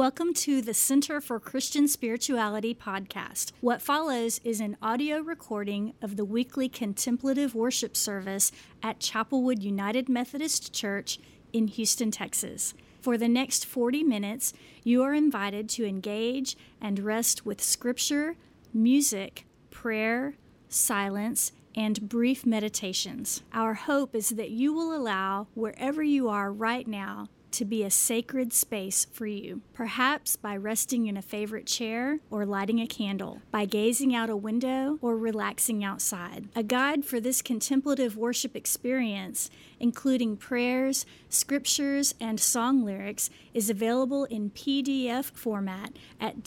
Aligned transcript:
Welcome 0.00 0.32
to 0.32 0.62
the 0.62 0.72
Center 0.72 1.20
for 1.20 1.38
Christian 1.38 1.86
Spirituality 1.86 2.74
podcast. 2.74 3.52
What 3.60 3.82
follows 3.82 4.40
is 4.42 4.58
an 4.58 4.78
audio 4.80 5.18
recording 5.20 5.92
of 6.00 6.16
the 6.16 6.24
weekly 6.24 6.70
contemplative 6.70 7.54
worship 7.54 7.94
service 7.94 8.50
at 8.82 9.00
Chapelwood 9.00 9.60
United 9.60 10.08
Methodist 10.08 10.72
Church 10.72 11.20
in 11.52 11.68
Houston, 11.68 12.10
Texas. 12.10 12.72
For 13.02 13.18
the 13.18 13.28
next 13.28 13.66
40 13.66 14.02
minutes, 14.02 14.54
you 14.82 15.02
are 15.02 15.12
invited 15.12 15.68
to 15.68 15.84
engage 15.84 16.56
and 16.80 16.98
rest 17.00 17.44
with 17.44 17.60
scripture, 17.60 18.36
music, 18.72 19.44
prayer, 19.70 20.32
silence, 20.70 21.52
and 21.76 22.08
brief 22.08 22.46
meditations. 22.46 23.42
Our 23.52 23.74
hope 23.74 24.14
is 24.14 24.30
that 24.30 24.48
you 24.48 24.72
will 24.72 24.96
allow 24.96 25.48
wherever 25.52 26.02
you 26.02 26.30
are 26.30 26.50
right 26.50 26.88
now 26.88 27.28
to 27.52 27.64
be 27.64 27.82
a 27.82 27.90
sacred 27.90 28.52
space 28.52 29.06
for 29.12 29.26
you, 29.26 29.62
perhaps 29.74 30.36
by 30.36 30.56
resting 30.56 31.06
in 31.06 31.16
a 31.16 31.22
favorite 31.22 31.66
chair 31.66 32.20
or 32.30 32.46
lighting 32.46 32.80
a 32.80 32.86
candle, 32.86 33.42
by 33.50 33.64
gazing 33.64 34.14
out 34.14 34.30
a 34.30 34.36
window 34.36 34.98
or 35.02 35.16
relaxing 35.16 35.82
outside. 35.84 36.48
A 36.54 36.62
guide 36.62 37.04
for 37.04 37.20
this 37.20 37.42
contemplative 37.42 38.16
worship 38.16 38.56
experience, 38.56 39.50
including 39.78 40.36
prayers, 40.36 41.06
scriptures, 41.28 42.14
and 42.20 42.38
song 42.38 42.84
lyrics, 42.84 43.30
is 43.54 43.70
available 43.70 44.24
in 44.24 44.50
PDF 44.50 45.26
format 45.26 45.92
at 46.20 46.42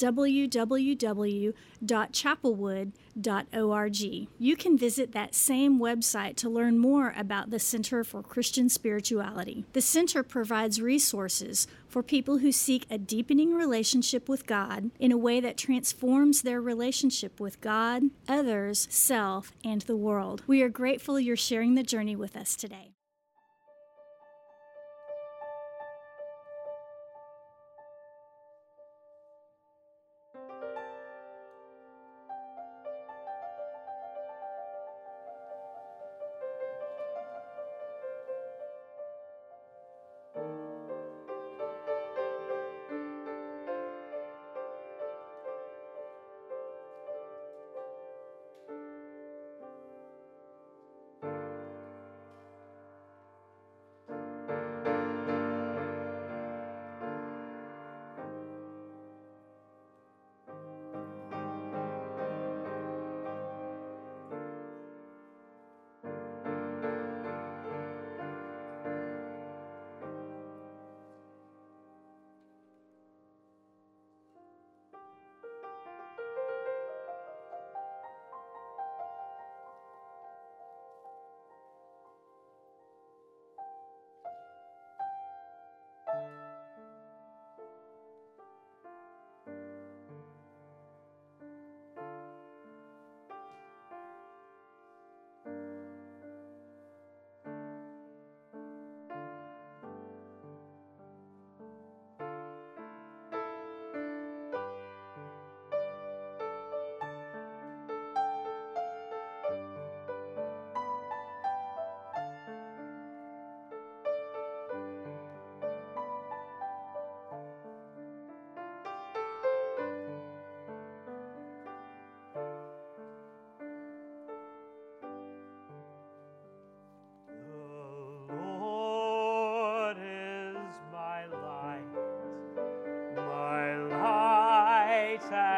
You 4.37 4.55
can 4.55 4.77
visit 4.77 5.11
that 5.11 5.35
same 5.35 5.79
website 5.79 6.35
to 6.37 6.49
learn 6.49 6.77
more 6.77 7.13
about 7.15 7.49
the 7.49 7.59
Center 7.59 8.03
for 8.03 8.23
Christian 8.23 8.69
Spirituality. 8.69 9.65
The 9.73 9.81
center 9.81 10.23
provides 10.23 10.81
resources 10.81 11.67
for 11.87 12.01
people 12.01 12.39
who 12.39 12.51
seek 12.51 12.85
a 12.89 12.97
deepening 12.97 13.53
relationship 13.53 14.27
with 14.27 14.47
God 14.47 14.91
in 14.99 15.11
a 15.11 15.17
way 15.17 15.39
that 15.39 15.57
transforms 15.57 16.41
their 16.41 16.61
relationship 16.61 17.39
with 17.39 17.61
God, 17.61 18.03
others, 18.27 18.87
self, 18.89 19.51
and 19.63 19.81
the 19.81 19.95
world. 19.95 20.41
We 20.47 20.61
are 20.63 20.69
grateful 20.69 21.19
you're 21.19 21.35
sharing 21.35 21.75
the 21.75 21.83
journey 21.83 22.15
with 22.15 22.35
us 22.35 22.55
today. 22.55 22.92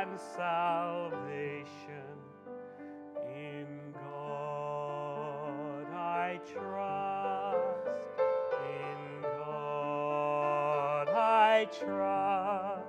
And 0.01 0.19
salvation. 0.19 1.65
In 3.33 3.93
God 3.93 5.87
I 5.93 6.39
trust, 6.53 7.87
in 8.59 9.21
God 9.21 11.07
I 11.07 11.65
trust. 11.79 12.83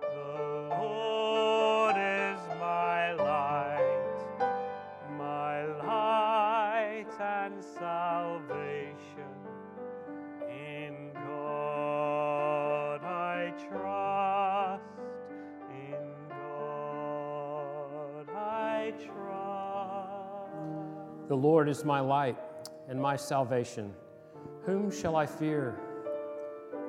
The 0.00 0.68
Lord 0.78 1.96
is 1.96 2.40
my 2.60 3.14
light, 3.14 4.38
my 5.18 5.64
light 5.64 7.20
and 7.20 7.64
salvation. 7.64 8.81
The 21.32 21.38
Lord 21.38 21.66
is 21.66 21.82
my 21.82 21.98
light 21.98 22.36
and 22.90 23.00
my 23.00 23.16
salvation. 23.16 23.94
Whom 24.66 24.90
shall 24.90 25.16
I 25.16 25.24
fear? 25.24 25.80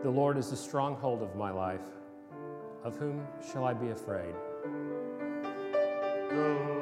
The 0.01 0.09
Lord 0.09 0.37
is 0.37 0.49
the 0.49 0.57
stronghold 0.57 1.23
of 1.23 1.33
my 1.37 1.49
life. 1.49 1.87
Of 2.83 2.97
whom 2.97 3.25
shall 3.53 3.63
I 3.63 3.73
be 3.73 3.91
afraid? 3.91 4.35
The 6.29 6.72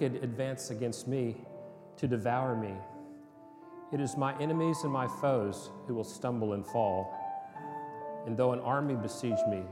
wicked 0.00 0.24
advance 0.24 0.70
against 0.70 1.06
me 1.06 1.36
to 1.96 2.08
devour 2.08 2.56
me, 2.56 2.74
it 3.92 4.00
is 4.00 4.16
my 4.16 4.34
enemies 4.40 4.78
and 4.82 4.92
my 4.92 5.06
foes 5.06 5.70
who 5.86 5.94
will 5.94 6.04
stumble 6.04 6.54
and 6.54 6.66
fall. 6.66 7.12
And 8.26 8.34
though 8.34 8.52
an 8.52 8.60
army 8.60 8.94
besiege 8.94 9.38
me, 9.48 9.62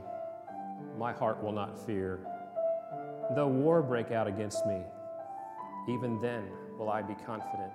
my 0.99 1.11
heart 1.13 1.41
will 1.43 1.51
not 1.51 1.83
fear. 1.83 2.19
Though 3.35 3.47
war 3.47 3.81
break 3.81 4.11
out 4.11 4.27
against 4.27 4.65
me, 4.67 4.81
even 5.87 6.21
then 6.21 6.43
will 6.77 6.89
I 6.89 7.01
be 7.01 7.15
confident. 7.25 7.71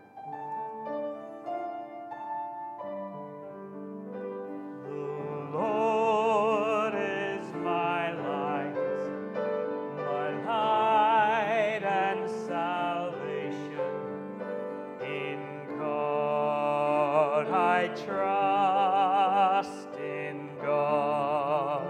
I 17.75 17.89
trust 17.89 19.89
in 19.99 20.49
God. 20.63 21.83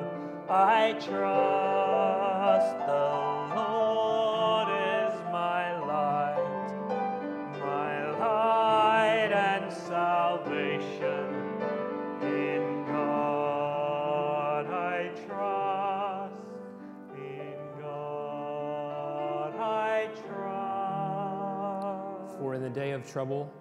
I 0.49 0.93
trust 0.93 2.79
the 2.87 3.53
Lord 3.55 4.69
is 4.71 5.13
my 5.31 5.79
light, 5.85 6.73
my 7.61 8.11
light 8.19 9.31
and 9.31 9.71
salvation. 9.71 11.61
In 12.23 12.87
God 12.87 14.67
I 14.67 15.11
trust, 15.27 16.35
in 17.15 17.59
God 17.79 19.55
I 19.55 20.09
trust. 20.27 20.55
For 22.39 22.55
in 22.55 22.63
the 22.63 22.71
day 22.71 22.93
of 22.93 23.07
trouble, 23.07 23.53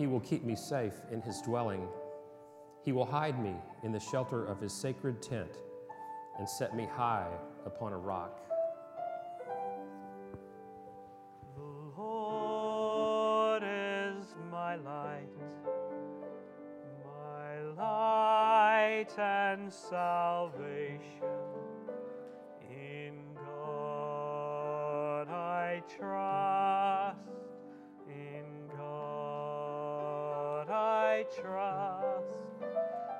he 0.00 0.06
will 0.06 0.20
keep 0.20 0.42
me 0.42 0.56
safe 0.56 0.94
in 1.12 1.20
his 1.20 1.42
dwelling. 1.42 1.86
He 2.82 2.90
will 2.90 3.04
hide 3.04 3.38
me 3.38 3.54
in 3.82 3.92
the 3.92 4.00
shelter 4.00 4.46
of 4.46 4.58
his 4.58 4.72
sacred 4.72 5.20
tent 5.20 5.58
and 6.38 6.48
set 6.48 6.74
me 6.74 6.88
high 6.90 7.28
upon 7.66 7.92
a 7.92 7.98
rock. 7.98 8.40
The 11.54 12.00
Lord 12.00 13.62
is 13.62 14.24
my 14.50 14.76
light, 14.76 15.28
my 17.04 17.60
light 17.76 19.18
and 19.18 19.70
salvation. 19.70 21.02
In 22.70 23.18
God 23.34 25.28
I 25.28 25.82
trust, 25.94 26.69
trust. 31.38 32.26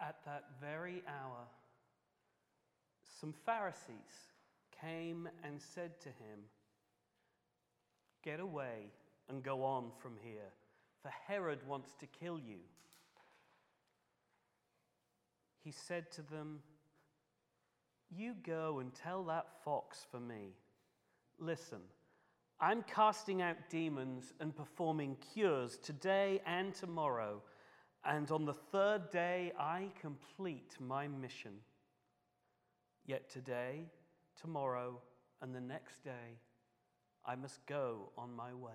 At 0.00 0.16
that 0.24 0.44
very 0.60 1.02
hour, 1.08 1.46
some 3.20 3.32
Pharisees 3.44 4.32
came 4.80 5.28
and 5.42 5.60
said 5.60 6.00
to 6.00 6.08
him, 6.08 6.40
Get 8.22 8.40
away 8.40 8.92
and 9.28 9.42
go 9.42 9.64
on 9.64 9.90
from 10.00 10.16
here, 10.22 10.52
for 11.02 11.10
Herod 11.26 11.66
wants 11.66 11.94
to 12.00 12.06
kill 12.06 12.38
you. 12.38 12.58
He 15.64 15.72
said 15.72 16.10
to 16.12 16.22
them, 16.22 16.60
You 18.10 18.34
go 18.42 18.78
and 18.78 18.94
tell 18.94 19.24
that 19.24 19.46
fox 19.64 20.06
for 20.10 20.20
me. 20.20 20.54
Listen, 21.38 21.80
I'm 22.60 22.82
casting 22.82 23.42
out 23.42 23.56
demons 23.68 24.32
and 24.40 24.54
performing 24.54 25.16
cures 25.32 25.78
today 25.78 26.40
and 26.46 26.74
tomorrow, 26.74 27.42
and 28.04 28.30
on 28.30 28.44
the 28.44 28.54
third 28.54 29.10
day 29.10 29.52
I 29.58 29.90
complete 30.00 30.76
my 30.80 31.08
mission. 31.08 31.52
Yet 33.06 33.30
today, 33.30 33.86
tomorrow, 34.40 35.00
and 35.40 35.54
the 35.54 35.60
next 35.60 36.04
day, 36.04 36.38
I 37.24 37.34
must 37.36 37.64
go 37.66 38.10
on 38.16 38.34
my 38.34 38.52
way. 38.54 38.72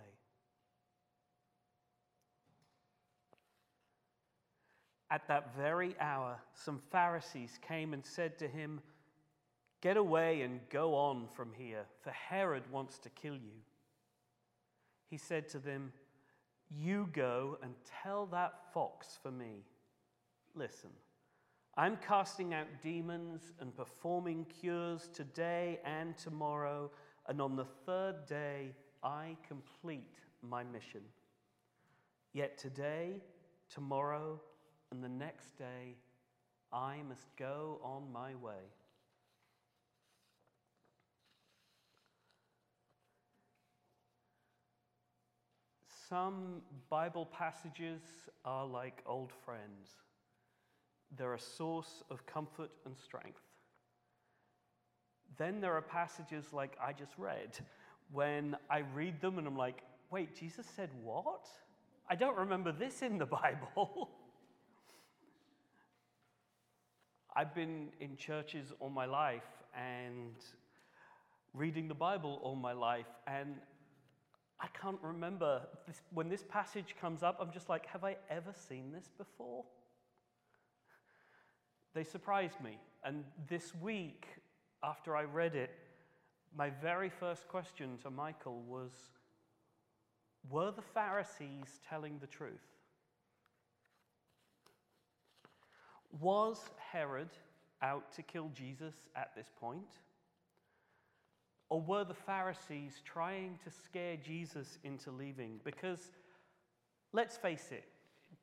At 5.10 5.28
that 5.28 5.56
very 5.56 5.96
hour, 6.00 6.38
some 6.54 6.82
Pharisees 6.92 7.60
came 7.68 7.94
and 7.94 8.04
said 8.04 8.40
to 8.40 8.48
him, 8.48 8.82
Get 9.82 9.98
away 9.98 10.42
and 10.42 10.62
go 10.70 10.96
on 10.96 11.28
from 11.28 11.52
here, 11.54 11.86
for 12.02 12.10
Herod 12.10 12.64
wants 12.72 12.98
to 13.00 13.10
kill 13.10 13.36
you. 13.36 13.62
He 15.10 15.18
said 15.18 15.50
to 15.50 15.60
them, 15.60 15.92
You 16.76 17.10
go 17.14 17.58
and 17.62 17.74
tell 18.04 18.26
that 18.28 18.54
fox 18.74 19.20
for 19.22 19.32
me. 19.32 19.64
Listen, 20.56 20.90
I'm 21.78 21.98
casting 21.98 22.54
out 22.54 22.68
demons 22.82 23.54
and 23.60 23.76
performing 23.76 24.46
cures 24.46 25.10
today 25.14 25.80
and 25.86 26.18
tomorrow, 26.18 26.92
and 27.28 27.42
on 27.42 27.56
the 27.56 27.66
third 27.86 28.26
day 28.28 28.76
I 29.04 29.38
complete 29.48 30.20
my 30.42 30.64
mission. 30.64 31.02
Yet 32.34 32.58
today, 32.58 33.22
tomorrow, 33.70 34.40
and 34.92 35.04
the 35.04 35.10
next 35.10 35.58
day 35.58 35.96
I 36.72 36.98
must 37.08 37.36
go 37.38 37.80
on 37.84 38.12
my 38.12 38.36
way. 38.36 38.64
Some 46.14 46.62
Bible 46.92 47.26
passages 47.26 48.04
are 48.46 48.68
like 48.68 49.02
old 49.08 49.32
friends. 49.44 49.90
They're 51.18 51.34
a 51.34 51.40
source 51.40 52.04
of 52.12 52.24
comfort 52.28 52.70
and 52.86 52.96
strength. 52.96 53.42
Then 55.40 55.60
there 55.60 55.74
are 55.74 55.82
passages 55.82 56.54
like 56.54 56.78
I 56.80 56.94
just 56.94 57.14
read, 57.18 57.58
when 58.12 58.56
I 58.70 58.84
read 58.94 59.22
them 59.22 59.40
and 59.40 59.48
I'm 59.48 59.58
like, 59.58 59.82
wait, 60.12 60.36
Jesus 60.40 60.68
said 60.76 60.90
what? 61.02 61.48
I 62.08 62.14
don't 62.14 62.38
remember 62.38 62.72
this 62.72 63.02
in 63.02 63.18
the 63.18 63.26
Bible. 63.42 64.12
I've 67.36 67.56
been 67.56 67.88
in 68.00 68.18
churches 68.18 68.72
all 68.80 68.92
my 68.92 69.06
life 69.08 69.50
and 69.76 70.36
reading 71.56 71.88
the 71.88 71.96
Bible 71.96 72.40
all 72.44 72.56
my 72.56 72.74
life, 72.74 73.08
and 73.26 73.56
I 74.60 74.68
can't 74.80 75.00
remember 75.02 75.62
this, 75.88 76.02
when 76.14 76.30
this 76.30 76.44
passage 76.48 76.96
comes 77.00 77.24
up. 77.24 77.38
I'm 77.42 77.52
just 77.52 77.70
like, 77.70 77.86
have 77.88 78.04
I 78.04 78.16
ever 78.30 78.54
seen 78.68 78.92
this 78.92 79.10
before? 79.18 79.66
They 81.94 82.04
surprised 82.04 82.60
me. 82.62 82.80
And 83.04 83.24
this 83.50 83.74
week, 83.76 84.26
after 84.84 85.16
I 85.16 85.24
read 85.24 85.56
it, 85.56 85.72
my 86.56 86.70
very 86.70 87.10
first 87.10 87.48
question 87.48 87.98
to 88.04 88.10
Michael 88.10 88.62
was 88.68 88.92
Were 90.50 90.72
the 90.72 90.82
Pharisees 90.82 91.80
telling 91.90 92.20
the 92.20 92.28
truth? 92.28 92.52
Was 96.22 96.70
Herod 96.92 97.30
out 97.82 98.12
to 98.14 98.22
kill 98.22 98.50
Jesus 98.54 98.94
at 99.16 99.36
this 99.36 99.52
point? 99.60 99.98
Or 101.74 101.82
were 101.82 102.04
the 102.04 102.14
Pharisees 102.14 103.02
trying 103.04 103.58
to 103.64 103.72
scare 103.72 104.16
Jesus 104.16 104.78
into 104.84 105.10
leaving? 105.10 105.60
Because 105.64 106.12
let's 107.14 107.36
face 107.36 107.70
it, 107.72 107.86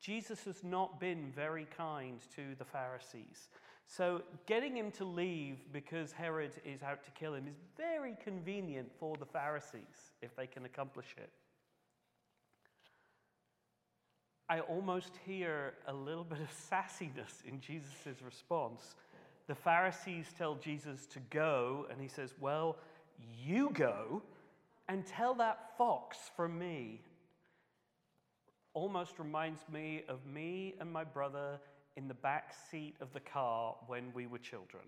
Jesus 0.01 0.43
has 0.43 0.65
not 0.65 0.99
been 0.99 1.31
very 1.33 1.65
kind 1.77 2.19
to 2.35 2.55
the 2.59 2.65
Pharisees. 2.65 3.47
So, 3.87 4.23
getting 4.47 4.75
him 4.75 4.91
to 4.91 5.05
leave 5.05 5.59
because 5.71 6.11
Herod 6.11 6.51
is 6.65 6.83
out 6.83 7.05
to 7.05 7.11
kill 7.11 7.33
him 7.33 7.47
is 7.47 7.55
very 7.77 8.17
convenient 8.21 8.91
for 8.99 9.15
the 9.15 9.25
Pharisees 9.25 10.11
if 10.21 10.35
they 10.35 10.45
can 10.45 10.65
accomplish 10.65 11.15
it. 11.15 11.29
I 14.49 14.59
almost 14.59 15.13
hear 15.25 15.75
a 15.87 15.93
little 15.93 16.25
bit 16.25 16.39
of 16.41 16.49
sassiness 16.51 17.45
in 17.47 17.61
Jesus' 17.61 18.21
response. 18.25 18.95
The 19.47 19.55
Pharisees 19.55 20.25
tell 20.37 20.55
Jesus 20.55 21.05
to 21.07 21.19
go, 21.29 21.87
and 21.89 22.01
he 22.01 22.09
says, 22.09 22.33
Well, 22.37 22.75
you 23.43 23.71
go 23.73 24.21
and 24.87 25.05
tell 25.05 25.33
that 25.35 25.77
fox 25.77 26.17
from 26.35 26.57
me. 26.57 27.01
Almost 28.73 29.19
reminds 29.19 29.61
me 29.71 30.03
of 30.07 30.25
me 30.25 30.75
and 30.79 30.91
my 30.91 31.03
brother 31.03 31.59
in 31.97 32.07
the 32.07 32.13
back 32.13 32.53
seat 32.69 32.95
of 33.01 33.11
the 33.13 33.19
car 33.19 33.75
when 33.87 34.11
we 34.13 34.27
were 34.27 34.37
children. 34.37 34.83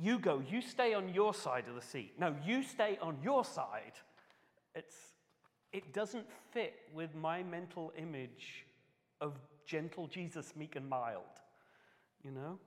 You 0.00 0.18
go, 0.18 0.42
you 0.48 0.60
stay 0.60 0.94
on 0.94 1.12
your 1.12 1.34
side 1.34 1.64
of 1.68 1.74
the 1.74 1.82
seat. 1.82 2.14
No, 2.18 2.34
you 2.44 2.62
stay 2.62 2.98
on 3.00 3.18
your 3.22 3.44
side. 3.44 3.92
It's 4.74 4.96
it 5.72 5.92
doesn't 5.92 6.26
fit 6.52 6.74
with 6.94 7.16
my 7.16 7.42
mental 7.42 7.92
image 7.98 8.64
of 9.20 9.32
gentle 9.66 10.06
Jesus, 10.06 10.54
meek 10.54 10.76
and 10.76 10.88
mild. 10.88 11.22
You 12.22 12.30
know? 12.30 12.58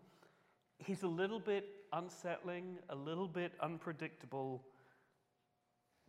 He's 0.77 1.03
a 1.03 1.07
little 1.07 1.39
bit 1.39 1.65
unsettling, 1.93 2.79
a 2.89 2.95
little 2.95 3.27
bit 3.27 3.53
unpredictable, 3.61 4.63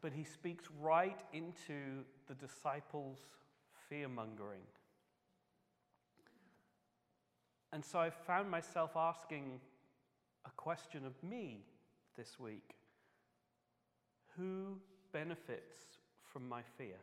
but 0.01 0.13
he 0.13 0.25
speaks 0.25 0.65
right 0.81 1.21
into 1.33 2.05
the 2.27 2.35
disciples' 2.35 3.19
fear 3.89 4.09
mongering. 4.09 4.63
And 7.73 7.85
so 7.85 7.99
I 7.99 8.11
found 8.11 8.51
myself 8.51 8.93
asking 8.97 9.61
a 10.47 10.51
question 10.57 11.05
of 11.05 11.23
me 11.23 11.65
this 12.17 12.39
week 12.39 12.75
Who 14.37 14.79
benefits 15.13 15.99
from 16.33 16.49
my 16.49 16.63
fear. 16.77 16.97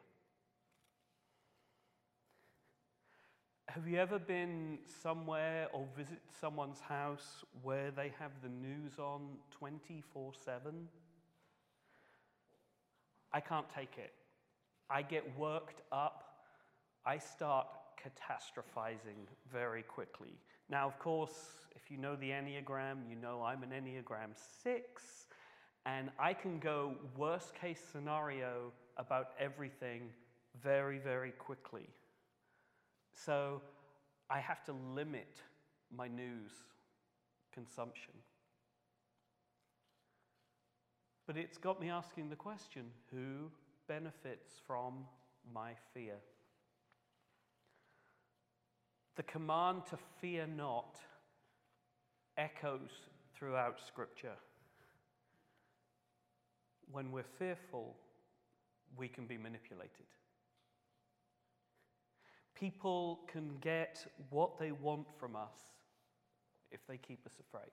Have 3.67 3.87
you 3.87 3.97
ever 3.97 4.19
been 4.19 4.77
somewhere 5.01 5.67
or 5.73 5.85
visit 5.97 6.19
someone's 6.39 6.79
house 6.79 7.43
where 7.63 7.91
they 7.91 8.13
have 8.19 8.31
the 8.43 8.49
news 8.49 8.99
on 8.99 9.21
24 9.51 10.33
7? 10.45 10.87
I 13.33 13.39
can't 13.39 13.69
take 13.69 13.97
it. 13.97 14.13
I 14.89 15.01
get 15.01 15.37
worked 15.37 15.81
up. 15.91 16.23
I 17.05 17.17
start 17.17 17.67
catastrophizing 18.01 19.27
very 19.51 19.81
quickly. 19.81 20.37
Now, 20.69 20.87
of 20.87 20.99
course, 20.99 21.33
if 21.75 21.89
you 21.89 21.97
know 21.97 22.15
the 22.15 22.29
Enneagram, 22.29 23.09
you 23.09 23.15
know 23.15 23.41
I'm 23.41 23.63
an 23.63 23.71
Enneagram 23.71 24.29
6, 24.63 25.03
and 25.85 26.11
I 26.19 26.33
can 26.33 26.59
go 26.59 26.93
worst 27.17 27.55
case 27.55 27.81
scenario 27.91 28.71
about 28.97 29.29
everything 29.39 30.11
very, 30.61 30.99
very 30.99 31.31
quickly. 31.31 31.89
So 33.15 33.61
I 34.29 34.39
have 34.39 34.63
to 34.65 34.73
limit 34.93 35.41
my 35.95 36.07
news 36.07 36.51
consumption. 37.53 38.13
But 41.25 41.37
it's 41.37 41.57
got 41.57 41.81
me 41.81 41.89
asking 41.89 42.29
the 42.29 42.35
question 42.35 42.83
who 43.11 43.49
benefits 43.87 44.53
from 44.67 45.05
my 45.53 45.71
fear? 45.93 46.15
The 49.15 49.23
command 49.23 49.85
to 49.89 49.97
fear 50.19 50.45
not 50.45 50.99
echoes 52.37 52.91
throughout 53.33 53.79
Scripture. 53.87 54.35
When 56.91 57.11
we're 57.11 57.23
fearful, 57.39 57.95
we 58.97 59.07
can 59.07 59.25
be 59.25 59.37
manipulated. 59.37 60.05
People 62.55 63.19
can 63.27 63.57
get 63.61 64.05
what 64.29 64.57
they 64.57 64.71
want 64.71 65.07
from 65.19 65.35
us 65.35 65.73
if 66.71 66.85
they 66.87 66.97
keep 66.97 67.25
us 67.25 67.33
afraid. 67.39 67.71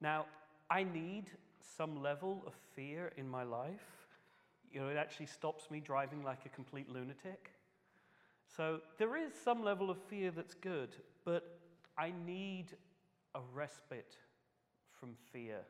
Now, 0.00 0.26
I 0.70 0.84
need 0.84 1.26
some 1.76 2.02
level 2.02 2.42
of 2.46 2.54
fear 2.74 3.12
in 3.16 3.28
my 3.28 3.42
life. 3.42 4.06
You 4.72 4.80
know, 4.80 4.88
it 4.88 4.96
actually 4.96 5.26
stops 5.26 5.70
me 5.70 5.80
driving 5.80 6.22
like 6.22 6.44
a 6.44 6.48
complete 6.48 6.88
lunatic. 6.90 7.52
So 8.56 8.80
there 8.98 9.16
is 9.16 9.32
some 9.44 9.62
level 9.62 9.90
of 9.90 9.98
fear 10.08 10.30
that's 10.30 10.54
good, 10.54 10.96
but 11.24 11.58
I 11.98 12.12
need 12.24 12.66
a 13.34 13.40
respite 13.54 14.16
from 14.98 15.14
fear 15.32 15.60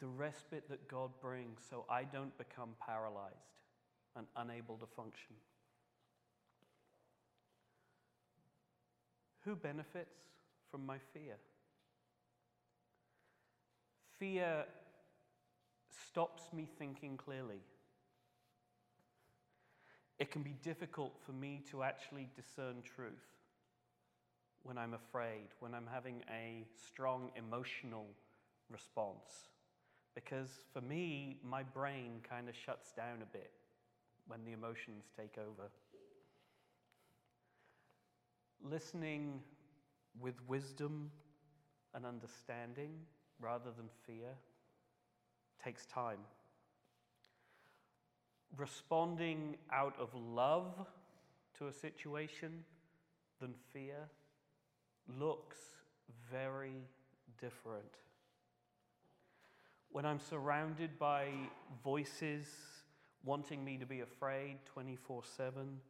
the 0.00 0.06
respite 0.06 0.68
that 0.68 0.88
God 0.88 1.10
brings 1.20 1.60
so 1.68 1.84
I 1.88 2.04
don't 2.04 2.36
become 2.38 2.70
paralyzed 2.84 3.34
and 4.18 4.26
unable 4.36 4.76
to 4.76 4.86
function. 4.86 5.36
Who 9.44 9.54
benefits 9.54 10.18
from 10.70 10.84
my 10.84 10.98
fear? 11.14 11.36
Fear 14.18 14.64
stops 16.08 16.42
me 16.52 16.68
thinking 16.78 17.16
clearly. 17.16 17.60
It 20.18 20.32
can 20.32 20.42
be 20.42 20.56
difficult 20.64 21.12
for 21.24 21.32
me 21.32 21.62
to 21.70 21.84
actually 21.84 22.28
discern 22.34 22.82
truth 22.82 23.12
when 24.64 24.76
I'm 24.76 24.94
afraid, 24.94 25.46
when 25.60 25.74
I'm 25.74 25.86
having 25.90 26.24
a 26.28 26.66
strong 26.88 27.30
emotional 27.36 28.06
response. 28.68 29.48
Because 30.16 30.50
for 30.72 30.80
me, 30.80 31.38
my 31.44 31.62
brain 31.62 32.20
kind 32.28 32.48
of 32.48 32.56
shuts 32.56 32.90
down 32.90 33.22
a 33.22 33.32
bit 33.32 33.52
when 34.28 34.44
the 34.44 34.52
emotions 34.52 35.04
take 35.16 35.36
over. 35.38 35.70
Listening 38.62 39.40
with 40.20 40.34
wisdom 40.46 41.10
and 41.94 42.06
understanding 42.06 42.90
rather 43.40 43.70
than 43.76 43.88
fear 44.06 44.30
takes 45.64 45.86
time. 45.86 46.18
Responding 48.56 49.56
out 49.72 49.94
of 49.98 50.10
love 50.14 50.86
to 51.58 51.66
a 51.66 51.72
situation 51.72 52.64
than 53.40 53.54
fear 53.72 54.08
looks 55.18 55.58
very 56.30 56.82
different 57.40 57.98
when 59.90 60.04
I'm 60.04 60.20
surrounded 60.20 60.98
by 60.98 61.28
voices 61.82 62.46
wanting 63.24 63.64
me 63.64 63.76
to 63.78 63.86
be 63.86 64.00
afraid 64.00 64.58
24 64.66 65.22
7, 65.36 65.80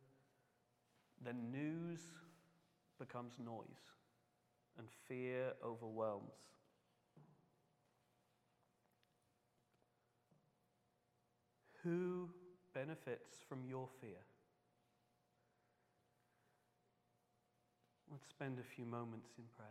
then 1.25 1.51
news 1.51 2.01
becomes 2.99 3.33
noise 3.39 3.67
and 4.79 4.87
fear 5.07 5.53
overwhelms. 5.65 6.33
Who 11.85 12.29
benefits 12.75 13.37
from 13.49 13.65
your 13.69 13.89
fear? 14.01 14.19
Let's 18.11 18.29
spend 18.29 18.59
a 18.59 18.63
few 18.63 18.85
moments 18.85 19.31
in 19.39 19.45
prayer. 19.57 19.69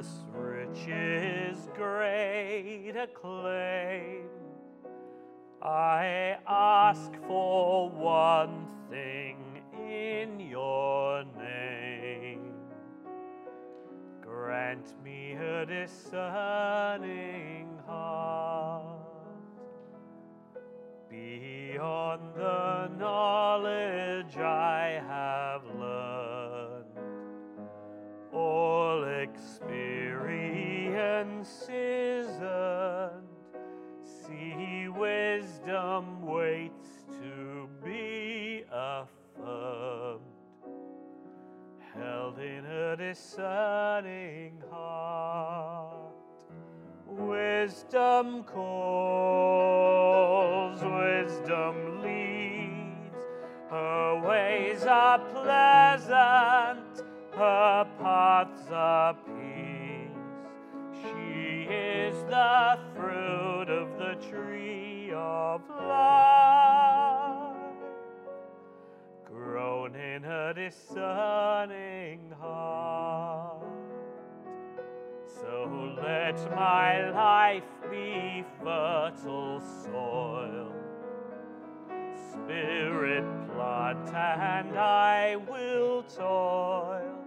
this 0.00 0.24
rich 0.34 0.88
is 0.88 1.68
great 1.76 2.94
a 2.96 3.02
acclaim. 3.02 3.49
A 42.90 42.96
discerning 42.96 44.60
heart. 44.68 46.12
Wisdom 47.06 48.42
calls, 48.42 49.62
wisdom 50.82 52.02
leads. 52.02 53.14
Her 53.70 54.20
ways 54.26 54.82
are 54.84 55.20
pleasant, 55.20 57.04
her 57.36 57.86
paths 58.02 58.68
are 58.72 59.14
peace. 59.14 60.10
She 61.00 61.68
is 61.72 62.16
the 62.24 62.76
fruit 62.96 63.68
of 63.70 63.96
the 63.98 64.16
tree 64.28 65.12
of 65.14 65.62
life, 65.68 66.49
in 70.22 70.30
a 70.30 70.52
discerning 70.52 72.20
heart. 72.38 73.62
So 75.26 75.94
let 75.96 76.36
my 76.54 77.10
life 77.10 77.64
be 77.90 78.44
fertile 78.62 79.60
soil, 79.60 80.72
spirit 82.32 83.24
plant, 83.54 84.14
and 84.14 84.78
I 84.78 85.36
will 85.36 86.02
toil 86.02 87.24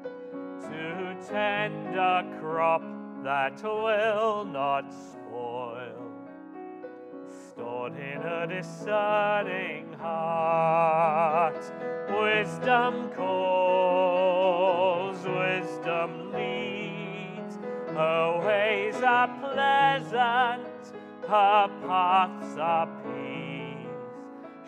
to 0.62 1.16
tend 1.28 1.96
a 1.96 2.38
crop 2.40 2.84
that 3.24 3.64
will 3.64 4.46
not 4.46 4.94
spoil, 4.94 6.12
stored 7.50 7.94
in 7.94 8.22
a 8.22 8.46
discerning 8.48 9.83
heart. 10.04 11.64
Wisdom 12.10 13.10
calls, 13.16 14.36
wisdom 15.26 16.32
leads, 16.34 17.56
her 17.96 18.42
ways 18.46 18.96
are 19.02 19.30
pleasant, 19.40 20.94
her 21.28 21.70
paths 21.88 22.58
are 22.58 22.88
peace. 23.04 23.88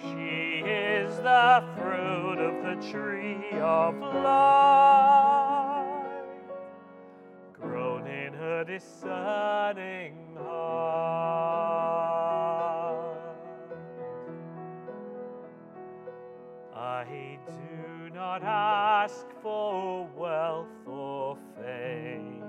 She 0.01 0.63
is 0.65 1.17
the 1.17 1.63
fruit 1.77 2.39
of 2.39 2.63
the 2.63 2.77
tree 2.89 3.59
of 3.59 3.99
life, 3.99 5.03
grown 7.53 8.07
in 8.07 8.33
her 8.33 8.63
discerning 8.63 10.37
heart. 10.37 12.04
Not 18.39 19.05
ask 19.05 19.25
for 19.41 20.07
wealth 20.17 20.67
or 20.85 21.37
fame, 21.55 22.43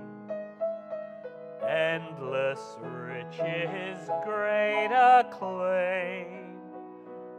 endless 1.65 2.59
riches, 2.81 4.09
great 4.25 4.89
acclaim. 4.91 6.57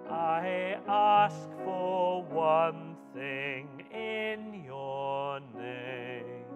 I 0.09 0.79
ask 0.89 1.51
for 1.63 2.23
one 2.23 2.97
thing 3.15 3.85
in 3.93 4.65
your 4.65 5.41
name. 5.55 6.47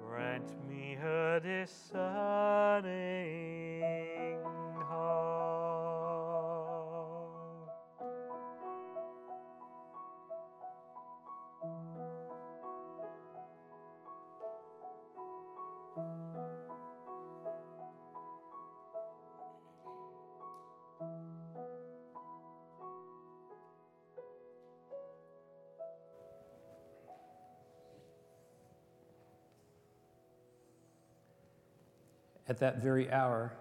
Grant 0.00 0.50
me 0.66 0.96
a 1.04 1.40
discerning 1.40 2.86
At 32.48 32.58
that 32.58 32.82
very 32.82 33.10
hour, 33.10 33.52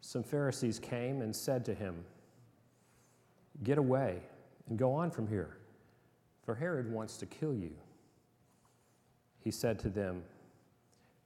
some 0.00 0.22
Pharisees 0.22 0.78
came 0.78 1.22
and 1.22 1.34
said 1.34 1.64
to 1.64 1.74
him, 1.74 2.04
Get 3.62 3.78
away 3.78 4.22
and 4.68 4.78
go 4.78 4.92
on 4.92 5.10
from 5.10 5.26
here, 5.26 5.56
for 6.42 6.54
Herod 6.54 6.92
wants 6.92 7.16
to 7.18 7.26
kill 7.26 7.54
you. 7.54 7.70
He 9.38 9.50
said 9.50 9.78
to 9.80 9.88
them, 9.88 10.22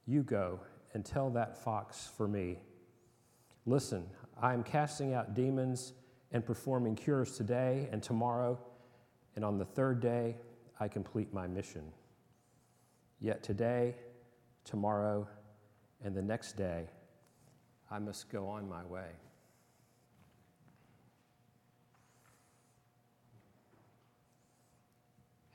You 0.07 0.23
go 0.23 0.61
and 0.95 1.05
tell 1.05 1.31
that 1.31 1.57
fox 1.57 2.11
for 2.17 2.29
me. 2.29 2.59
Listen, 3.67 4.07
I 4.41 4.55
am 4.55 4.63
casting 4.63 5.15
out 5.15 5.35
demons 5.35 5.93
and 6.33 6.45
performing 6.45 6.95
cures 6.95 7.37
today 7.37 7.89
and 7.91 8.03
tomorrow, 8.03 8.59
and 9.35 9.45
on 9.45 9.59
the 9.59 9.65
third 9.65 10.01
day 10.01 10.37
I 10.79 10.89
complete 10.89 11.33
my 11.33 11.47
mission. 11.47 11.83
Yet 13.21 13.43
today, 13.43 13.97
tomorrow, 14.65 15.27
and 16.05 16.15
the 16.15 16.23
next 16.23 16.57
day 16.57 16.87
I 17.91 17.99
must 17.99 18.31
go 18.31 18.47
on 18.49 18.69
my 18.69 18.85
way. 18.85 19.11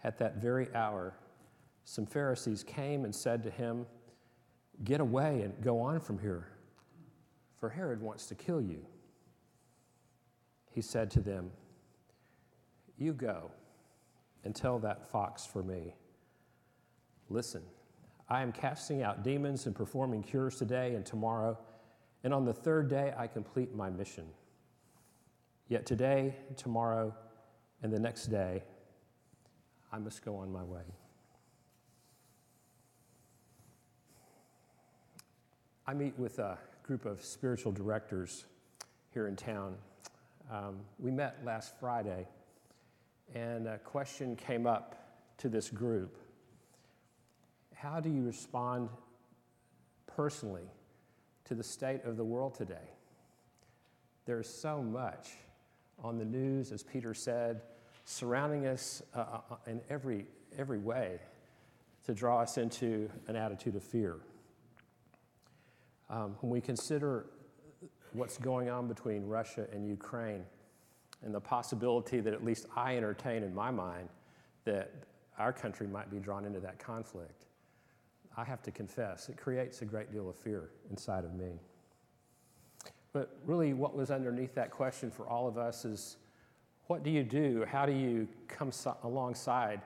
At 0.04 0.18
that 0.18 0.38
very 0.38 0.68
hour, 0.76 1.14
some 1.86 2.06
Pharisees 2.06 2.64
came 2.64 3.06
and 3.06 3.14
said 3.14 3.44
to 3.44 3.50
him, 3.50 3.86
Get 4.84 5.00
away 5.00 5.42
and 5.42 5.54
go 5.62 5.80
on 5.80 6.00
from 6.00 6.20
here, 6.20 6.50
for 7.58 7.70
Herod 7.70 8.02
wants 8.02 8.26
to 8.28 8.36
kill 8.36 8.62
you. 8.62 8.86
He 10.72 10.82
said 10.82 11.12
to 11.12 11.22
them, 11.22 11.52
You 12.98 13.14
go 13.14 13.52
and 14.44 14.56
tell 14.56 14.80
that 14.80 15.10
fox 15.10 15.46
for 15.46 15.64
me. 15.64 15.96
Listen, 17.30 17.62
I 18.34 18.42
am 18.42 18.52
casting 18.52 19.04
out 19.04 19.24
demons 19.24 19.68
and 19.68 19.76
performing 19.76 20.24
cures 20.24 20.56
today 20.56 20.96
and 20.96 21.06
tomorrow, 21.06 21.56
and 22.24 22.34
on 22.34 22.46
the 22.46 22.54
third 22.54 22.90
day 22.90 23.14
I 23.16 23.28
complete 23.28 23.76
my 23.76 23.92
mission. 23.92 24.26
Yet 25.68 25.86
today, 25.86 26.36
tomorrow, 26.58 27.14
and 27.84 27.94
the 27.94 28.00
next 28.00 28.32
day, 28.32 28.64
I 29.92 30.00
must 30.00 30.26
go 30.26 30.36
on 30.38 30.52
my 30.52 30.64
way. 30.64 30.82
I 35.86 35.94
meet 35.94 36.18
with 36.18 36.40
a 36.40 36.58
group 36.82 37.06
of 37.06 37.24
spiritual 37.24 37.72
directors 37.72 38.46
here 39.14 39.28
in 39.28 39.36
town. 39.36 39.76
Um, 40.52 40.80
we 40.98 41.12
met 41.12 41.38
last 41.46 41.76
Friday, 41.80 42.28
and 43.36 43.68
a 43.68 43.78
question 43.78 44.36
came 44.36 44.66
up 44.66 45.36
to 45.38 45.50
this 45.50 45.70
group 45.70 46.18
how 47.84 48.00
do 48.00 48.10
you 48.10 48.24
respond 48.24 48.88
personally 50.08 50.72
to 51.44 51.54
the 51.54 51.64
state 51.64 52.06
of 52.06 52.16
the 52.16 52.24
world 52.24 52.56
today? 52.56 52.90
There's 54.26 54.48
so 54.48 54.82
much 54.82 55.32
on 56.02 56.18
the 56.18 56.24
news, 56.24 56.72
as 56.72 56.82
Peter 56.82 57.14
said, 57.14 57.62
surrounding 58.06 58.68
us 58.68 59.04
uh, 59.14 59.40
uh, 59.52 59.56
in 59.68 59.82
every, 59.90 60.26
every 60.58 60.80
way 60.80 61.20
to 62.06 62.14
draw 62.14 62.40
us 62.40 62.58
into 62.58 63.10
an 63.28 63.36
attitude 63.36 63.76
of 63.76 63.84
fear. 63.84 64.16
Um, 66.10 66.38
when 66.40 66.52
we 66.52 66.62
consider 66.62 67.26
what's 68.14 68.38
going 68.38 68.70
on 68.70 68.88
between 68.88 69.26
Russia 69.26 69.68
and 69.74 69.86
Ukraine 69.86 70.46
and 71.22 71.36
the 71.36 71.42
possibility 71.42 72.22
that 72.22 72.34
at 72.34 72.46
least 72.46 72.66
I 72.78 72.96
entertain 72.96 73.44
in 73.44 73.54
my 73.54 73.72
mind 73.72 74.08
that 74.64 74.90
our 75.38 75.52
country 75.52 75.88
might 75.88 76.10
be 76.10 76.20
drawn 76.20 76.46
into 76.46 76.62
that 76.62 76.80
conflict, 76.80 77.44
I 78.36 78.44
have 78.44 78.62
to 78.64 78.72
confess, 78.72 79.30
it 79.30 79.38
creates 79.38 79.82
a 79.82 79.86
great 79.86 80.12
deal 80.12 80.30
of 80.30 80.36
fear 80.36 80.72
inside 80.90 81.24
of 81.24 81.34
me. 81.34 81.60
But 83.12 83.38
really, 83.46 83.74
what 83.74 83.96
was 83.96 84.10
underneath 84.10 84.56
that 84.56 84.72
question 84.72 85.12
for 85.12 85.28
all 85.28 85.48
of 85.48 85.58
us 85.58 85.86
is 85.86 86.18
what 86.88 87.04
do 87.04 87.12
you 87.12 87.24
do? 87.24 87.64
How 87.68 87.86
do 87.86 87.94
you 87.94 88.28
come 88.48 88.72
so- 88.72 88.98
alongside 89.04 89.82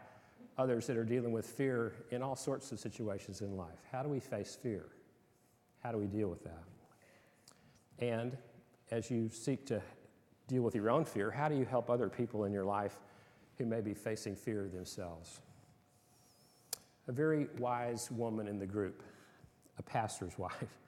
others 0.57 0.87
that 0.87 0.97
are 0.97 1.03
dealing 1.03 1.31
with 1.31 1.45
fear 1.45 1.93
in 2.11 2.23
all 2.23 2.35
sorts 2.35 2.71
of 2.71 2.79
situations 2.79 3.41
in 3.41 3.55
life? 3.57 3.79
How 3.91 4.01
do 4.01 4.09
we 4.09 4.19
face 4.19 4.55
fear? 4.55 4.85
How 5.83 5.91
do 5.91 5.97
we 5.97 6.07
deal 6.07 6.29
with 6.29 6.43
that? 6.43 6.63
And 7.99 8.37
as 8.91 9.11
you 9.11 9.29
seek 9.29 9.65
to 9.67 9.81
deal 10.47 10.63
with 10.63 10.73
your 10.73 10.89
own 10.89 11.05
fear, 11.05 11.29
how 11.29 11.49
do 11.49 11.55
you 11.55 11.65
help 11.65 11.89
other 11.89 12.09
people 12.09 12.45
in 12.45 12.53
your 12.53 12.65
life 12.65 12.99
who 13.57 13.65
may 13.65 13.81
be 13.81 13.93
facing 13.93 14.35
fear 14.35 14.69
themselves? 14.69 15.41
A 17.07 17.11
very 17.11 17.47
wise 17.57 18.11
woman 18.11 18.47
in 18.47 18.59
the 18.59 18.65
group, 18.65 19.03
a 19.77 19.83
pastor's 19.83 20.37
wife, 20.37 20.79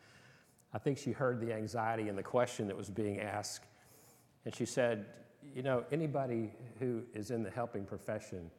I 0.74 0.78
think 0.78 0.98
she 0.98 1.12
heard 1.12 1.40
the 1.40 1.54
anxiety 1.54 2.10
and 2.10 2.18
the 2.18 2.24
question 2.24 2.68
that 2.68 2.78
was 2.78 2.90
being 2.90 3.20
asked, 3.20 3.66
and 4.46 4.56
she 4.56 4.66
said, 4.66 5.06
You 5.56 5.64
know, 5.64 5.84
anybody 5.92 6.52
who 6.80 7.04
is 7.14 7.32
in 7.32 7.44
the 7.44 7.50
helping 7.50 7.86
profession 7.86 8.52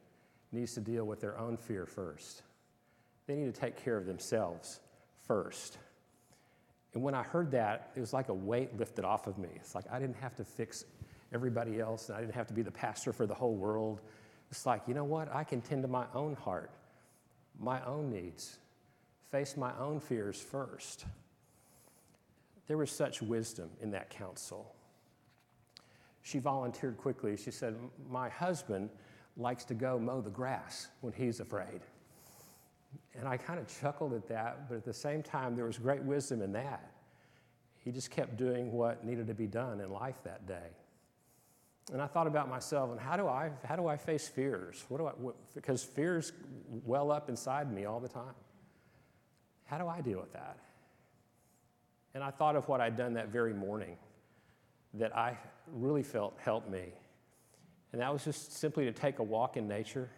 needs 0.51 0.73
to 0.73 0.81
deal 0.81 1.05
with 1.05 1.21
their 1.21 1.39
own 1.39 1.57
fear 1.57 1.85
first. 1.85 2.43
They 3.27 3.35
need 3.35 3.53
to 3.53 3.59
take 3.59 3.81
care 3.81 3.97
of 3.97 4.05
themselves 4.05 4.81
first. 5.25 5.77
And 6.93 7.01
when 7.01 7.15
I 7.15 7.23
heard 7.23 7.51
that, 7.51 7.91
it 7.95 8.01
was 8.01 8.11
like 8.11 8.27
a 8.27 8.33
weight 8.33 8.77
lifted 8.77 9.05
off 9.05 9.27
of 9.27 9.37
me. 9.37 9.49
It's 9.55 9.73
like 9.75 9.85
I 9.89 9.99
didn't 9.99 10.17
have 10.17 10.35
to 10.35 10.43
fix 10.43 10.83
everybody 11.33 11.79
else, 11.79 12.09
and 12.09 12.17
I 12.17 12.21
didn't 12.21 12.35
have 12.35 12.47
to 12.47 12.53
be 12.53 12.61
the 12.61 12.71
pastor 12.71 13.13
for 13.13 13.25
the 13.25 13.33
whole 13.33 13.55
world. 13.55 14.01
It's 14.49 14.65
like, 14.65 14.81
you 14.87 14.93
know 14.93 15.05
what? 15.05 15.33
I 15.33 15.45
can 15.45 15.61
tend 15.61 15.83
to 15.83 15.87
my 15.87 16.05
own 16.13 16.35
heart, 16.35 16.71
my 17.61 17.83
own 17.85 18.11
needs, 18.11 18.57
face 19.29 19.55
my 19.55 19.71
own 19.77 19.99
fears 19.99 20.39
first. 20.39 21.05
There 22.67 22.77
was 22.77 22.91
such 22.91 23.21
wisdom 23.21 23.69
in 23.81 23.91
that 23.91 24.09
counsel. 24.09 24.73
She 26.23 26.39
volunteered 26.39 26.97
quickly. 26.97 27.35
She 27.37 27.51
said, 27.51 27.75
My 28.09 28.29
husband 28.29 28.89
likes 29.37 29.65
to 29.65 29.73
go 29.73 29.99
mow 29.99 30.21
the 30.21 30.29
grass 30.29 30.87
when 31.01 31.13
he's 31.13 31.39
afraid. 31.39 31.81
And 33.17 33.27
I 33.27 33.37
kind 33.37 33.59
of 33.59 33.67
chuckled 33.81 34.13
at 34.13 34.27
that, 34.27 34.69
but 34.69 34.75
at 34.75 34.85
the 34.85 34.93
same 34.93 35.23
time, 35.23 35.55
there 35.55 35.65
was 35.65 35.77
great 35.77 36.03
wisdom 36.03 36.41
in 36.41 36.51
that. 36.53 36.91
He 37.83 37.91
just 37.91 38.11
kept 38.11 38.37
doing 38.37 38.71
what 38.71 39.05
needed 39.05 39.27
to 39.27 39.33
be 39.33 39.47
done 39.47 39.81
in 39.81 39.91
life 39.91 40.21
that 40.23 40.45
day. 40.47 40.69
And 41.91 42.01
I 42.01 42.07
thought 42.07 42.27
about 42.27 42.49
myself 42.49 42.91
and 42.91 42.99
how 42.99 43.17
do 43.17 43.27
I, 43.27 43.51
how 43.65 43.75
do 43.75 43.87
I 43.87 43.97
face 43.97 44.27
fears? 44.27 44.85
What 44.87 44.99
do 44.99 45.07
I, 45.07 45.11
what, 45.11 45.35
because 45.53 45.83
fears 45.83 46.31
well 46.85 47.11
up 47.11 47.27
inside 47.27 47.73
me 47.73 47.85
all 47.85 47.99
the 47.99 48.07
time. 48.07 48.35
How 49.65 49.77
do 49.77 49.87
I 49.87 50.01
deal 50.01 50.19
with 50.19 50.33
that? 50.33 50.57
And 52.13 52.23
I 52.23 52.29
thought 52.29 52.55
of 52.55 52.67
what 52.67 52.81
I'd 52.81 52.95
done 52.95 53.13
that 53.13 53.29
very 53.29 53.53
morning 53.53 53.97
that 54.93 55.15
I 55.15 55.37
really 55.71 56.03
felt 56.03 56.37
helped 56.39 56.69
me. 56.69 56.93
And 57.91 58.01
that 58.01 58.11
was 58.11 58.23
just 58.23 58.53
simply 58.53 58.85
to 58.85 58.91
take 58.91 59.19
a 59.19 59.23
walk 59.23 59.57
in 59.57 59.67
nature 59.67 60.09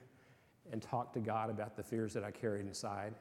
and 0.72 0.82
talk 0.82 1.14
to 1.14 1.20
God 1.20 1.50
about 1.50 1.76
the 1.76 1.84
fears 1.84 2.14
that 2.14 2.24
I 2.24 2.32
carried 2.32 2.66
inside. 2.66 3.14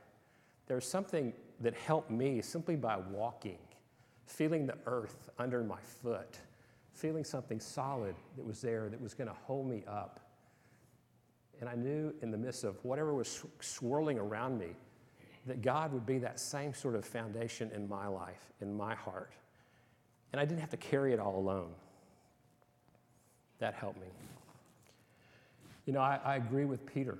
There 0.66 0.76
was 0.76 0.86
something 0.86 1.32
that 1.60 1.74
helped 1.74 2.10
me 2.10 2.40
simply 2.40 2.76
by 2.76 2.96
walking, 2.96 3.58
feeling 4.26 4.66
the 4.66 4.76
earth 4.86 5.30
under 5.38 5.62
my 5.62 5.80
foot, 6.02 6.38
feeling 6.92 7.24
something 7.24 7.60
solid 7.60 8.14
that 8.36 8.44
was 8.44 8.60
there 8.60 8.88
that 8.88 9.00
was 9.00 9.14
going 9.14 9.28
to 9.28 9.36
hold 9.44 9.68
me 9.68 9.82
up. 9.86 10.20
And 11.60 11.68
I 11.68 11.74
knew 11.74 12.12
in 12.22 12.30
the 12.30 12.38
midst 12.38 12.64
of 12.64 12.76
whatever 12.84 13.14
was 13.14 13.44
swirling 13.60 14.18
around 14.18 14.58
me 14.58 14.68
that 15.46 15.62
God 15.62 15.92
would 15.92 16.06
be 16.06 16.18
that 16.18 16.38
same 16.38 16.74
sort 16.74 16.94
of 16.94 17.04
foundation 17.04 17.70
in 17.74 17.88
my 17.88 18.06
life, 18.06 18.52
in 18.60 18.76
my 18.76 18.94
heart. 18.94 19.32
And 20.32 20.40
I 20.40 20.44
didn't 20.44 20.60
have 20.60 20.70
to 20.70 20.76
carry 20.76 21.12
it 21.12 21.20
all 21.20 21.36
alone. 21.36 21.70
That 23.58 23.74
helped 23.74 24.00
me. 24.00 24.08
You 25.86 25.92
know, 25.92 26.00
I, 26.00 26.20
I 26.24 26.36
agree 26.36 26.64
with 26.64 26.86
Peter. 26.86 27.18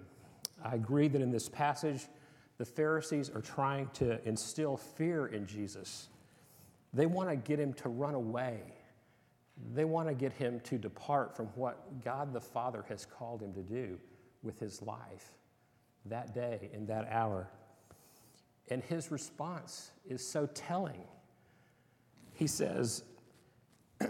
I 0.65 0.75
agree 0.75 1.09
that 1.09 1.21
in 1.21 1.31
this 1.31 1.49
passage, 1.49 2.07
the 2.59 2.65
Pharisees 2.65 3.31
are 3.31 3.41
trying 3.41 3.91
to 3.95 4.27
instill 4.27 4.77
fear 4.77 5.27
in 5.27 5.47
Jesus. 5.47 6.09
They 6.93 7.07
want 7.07 7.29
to 7.29 7.37
get 7.37 7.59
him 7.59 7.73
to 7.75 7.89
run 7.89 8.15
away. 8.15 8.61
They 9.75 9.85
want 9.85 10.09
to 10.09 10.15
get 10.15 10.33
him 10.33 10.61
to 10.61 10.79
depart 10.79 11.37
from 11.37 11.47
what 11.55 12.05
God 12.05 12.33
the 12.33 12.41
Father 12.41 12.85
has 12.89 13.05
called 13.07 13.43
him 13.43 13.53
to 13.55 13.63
do 13.63 13.99
with 14.43 14.59
his 14.59 14.83
life 14.83 15.33
that 16.07 16.35
day 16.35 16.71
and 16.73 16.89
that 16.89 17.09
hour. 17.11 17.49
And 18.69 18.83
his 18.83 19.11
response 19.11 19.91
is 20.09 20.27
so 20.27 20.47
telling. 20.47 21.05
He 22.35 22.47
says, 22.47 23.05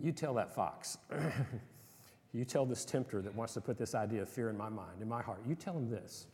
You 0.00 0.12
tell 0.12 0.34
that 0.34 0.54
fox. 0.54 0.98
You 2.34 2.46
tell 2.46 2.64
this 2.64 2.86
tempter 2.86 3.20
that 3.20 3.34
wants 3.34 3.52
to 3.54 3.60
put 3.60 3.76
this 3.76 3.94
idea 3.94 4.22
of 4.22 4.28
fear 4.28 4.48
in 4.48 4.56
my 4.56 4.70
mind, 4.70 5.02
in 5.02 5.08
my 5.08 5.20
heart, 5.20 5.42
you 5.46 5.54
tell 5.54 5.76
him 5.76 5.90
this. 5.90 6.26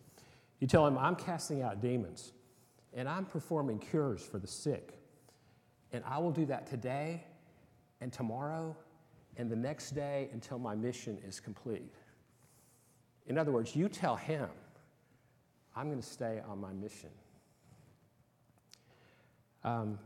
You 0.61 0.69
tell 0.69 0.87
him, 0.87 0.97
I'm 0.97 1.17
casting 1.17 1.63
out 1.63 1.81
demons 1.81 2.33
and 2.95 3.09
I'm 3.09 3.25
performing 3.25 3.79
cures 3.81 4.23
for 4.23 4.39
the 4.39 4.47
sick. 4.47 4.99
And 5.93 6.05
I 6.07 6.19
will 6.19 6.31
do 6.31 6.47
that 6.47 6.67
today 6.67 7.25
and 8.01 8.13
tomorrow 8.13 8.77
and 9.37 9.51
the 9.51 9.57
next 9.57 9.93
day 9.93 10.29
until 10.33 10.59
my 10.59 10.75
mission 10.75 11.19
is 11.27 11.41
complete. 11.41 11.95
In 13.27 13.39
other 13.39 13.53
words, 13.53 13.77
you 13.77 13.89
tell 13.89 14.17
him, 14.17 14.49
I'm 15.77 15.87
going 15.87 16.01
to 16.01 16.07
stay 16.07 16.41
on 16.49 16.61
my 16.61 16.73
mission. 16.73 17.11
Um, 19.65 19.99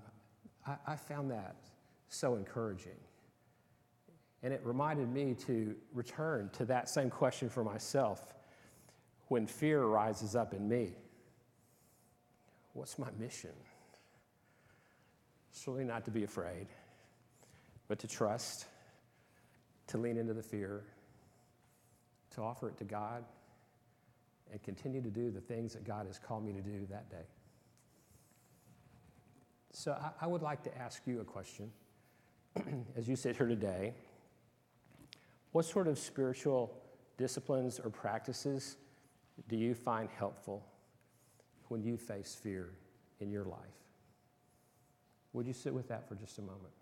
I, 0.66 0.76
I 0.86 0.96
found 0.96 1.30
that 1.30 1.56
so 2.08 2.34
encouraging. 2.34 2.98
And 4.42 4.52
it 4.52 4.60
reminded 4.64 5.08
me 5.08 5.34
to 5.46 5.74
return 5.94 6.50
to 6.54 6.64
that 6.66 6.88
same 6.88 7.10
question 7.10 7.48
for 7.48 7.62
myself 7.62 8.34
when 9.28 9.46
fear 9.46 9.84
rises 9.84 10.34
up 10.34 10.52
in 10.52 10.68
me. 10.68 10.94
What's 12.72 12.98
my 12.98 13.08
mission? 13.18 13.52
Surely 15.52 15.84
not 15.84 16.04
to 16.06 16.10
be 16.10 16.24
afraid, 16.24 16.66
but 17.92 17.98
to 17.98 18.08
trust, 18.08 18.64
to 19.86 19.98
lean 19.98 20.16
into 20.16 20.32
the 20.32 20.42
fear, 20.42 20.82
to 22.30 22.40
offer 22.40 22.66
it 22.70 22.78
to 22.78 22.84
God, 22.84 23.22
and 24.50 24.62
continue 24.62 25.02
to 25.02 25.10
do 25.10 25.30
the 25.30 25.42
things 25.42 25.74
that 25.74 25.84
God 25.84 26.06
has 26.06 26.18
called 26.18 26.42
me 26.42 26.54
to 26.54 26.62
do 26.62 26.86
that 26.88 27.10
day. 27.10 27.26
So 29.72 29.92
I, 29.92 30.24
I 30.24 30.26
would 30.26 30.40
like 30.40 30.62
to 30.62 30.78
ask 30.78 31.02
you 31.04 31.20
a 31.20 31.24
question 31.24 31.70
as 32.96 33.08
you 33.08 33.14
sit 33.14 33.36
here 33.36 33.46
today. 33.46 33.92
What 35.50 35.66
sort 35.66 35.86
of 35.86 35.98
spiritual 35.98 36.72
disciplines 37.18 37.78
or 37.78 37.90
practices 37.90 38.78
do 39.50 39.56
you 39.58 39.74
find 39.74 40.08
helpful 40.16 40.64
when 41.68 41.82
you 41.82 41.98
face 41.98 42.34
fear 42.42 42.70
in 43.20 43.30
your 43.30 43.44
life? 43.44 43.58
Would 45.34 45.46
you 45.46 45.52
sit 45.52 45.74
with 45.74 45.88
that 45.88 46.08
for 46.08 46.14
just 46.14 46.38
a 46.38 46.42
moment? 46.42 46.72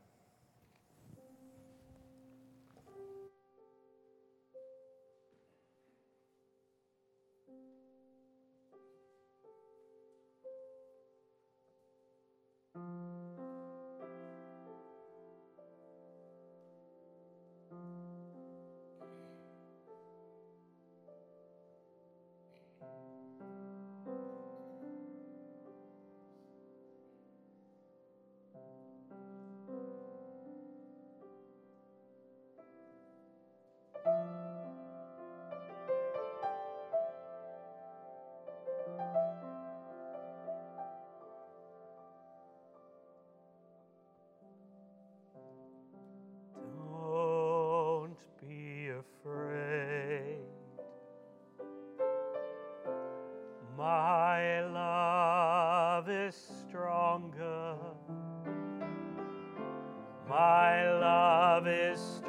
harvest 61.60 62.24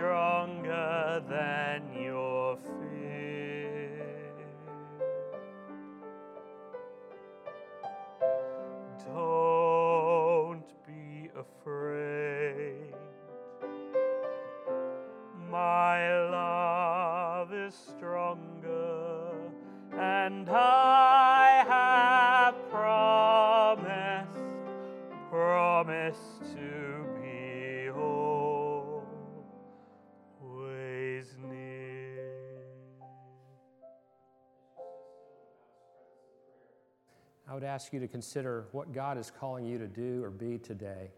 ask 37.81 37.91
you 37.93 37.99
to 37.99 38.07
consider 38.07 38.67
what 38.73 38.93
God 38.93 39.17
is 39.17 39.31
calling 39.31 39.65
you 39.65 39.79
to 39.79 39.87
do 39.87 40.23
or 40.23 40.29
be 40.29 40.59
today. 40.59 41.09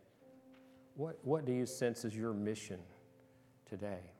What, 0.95 1.19
what 1.23 1.45
do 1.45 1.51
you 1.51 1.65
sense 1.65 2.05
is 2.05 2.15
your 2.15 2.31
mission 2.31 2.79
today? 3.67 4.12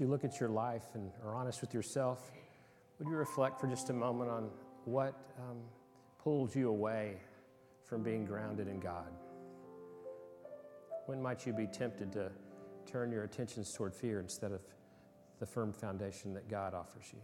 You 0.00 0.06
look 0.06 0.24
at 0.24 0.38
your 0.38 0.48
life 0.48 0.84
and 0.94 1.10
are 1.24 1.34
honest 1.34 1.60
with 1.60 1.74
yourself, 1.74 2.30
would 2.98 3.08
you 3.08 3.16
reflect 3.16 3.60
for 3.60 3.66
just 3.66 3.90
a 3.90 3.92
moment 3.92 4.30
on 4.30 4.50
what 4.84 5.14
um, 5.38 5.58
pulls 6.22 6.54
you 6.54 6.68
away 6.68 7.16
from 7.84 8.02
being 8.02 8.24
grounded 8.24 8.68
in 8.68 8.78
God? 8.78 9.12
When 11.06 11.20
might 11.20 11.46
you 11.46 11.52
be 11.52 11.66
tempted 11.66 12.12
to 12.12 12.30
turn 12.86 13.10
your 13.10 13.24
attentions 13.24 13.72
toward 13.72 13.94
fear 13.94 14.20
instead 14.20 14.52
of 14.52 14.60
the 15.40 15.46
firm 15.46 15.72
foundation 15.72 16.32
that 16.34 16.48
God 16.48 16.74
offers 16.74 17.06
you? 17.12 17.20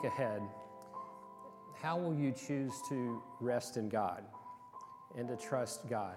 Week 0.00 0.10
ahead, 0.12 0.42
how 1.80 1.98
will 1.98 2.14
you 2.14 2.32
choose 2.32 2.74
to 2.88 3.22
rest 3.40 3.76
in 3.76 3.88
God 3.88 4.24
and 5.16 5.26
to 5.28 5.36
trust 5.36 5.88
God 5.88 6.16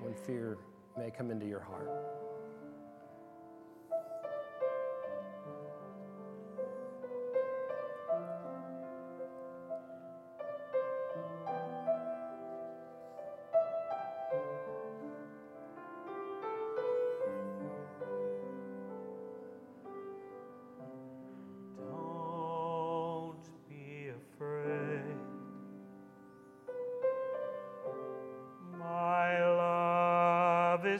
when 0.00 0.14
fear 0.14 0.58
may 0.96 1.10
come 1.10 1.30
into 1.30 1.46
your 1.46 1.60
heart? 1.60 2.09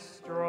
Love 0.01 0.40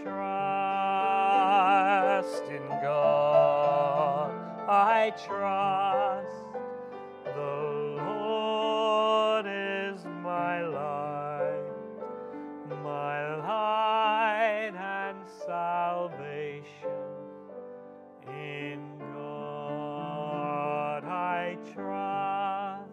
trust. 0.00 1.52
In 2.50 2.66
God 2.82 4.30
I 4.68 5.10
trust. 5.26 6.44
The 7.24 8.00
Lord 8.06 9.46
is 9.46 10.04
my 10.22 10.62
light, 10.62 11.72
my 12.82 13.36
light 13.36 14.74
and 14.76 15.18
salvation. 15.46 16.90
In 18.28 18.80
God 19.14 21.04
I 21.04 21.56
trust. 21.74 22.90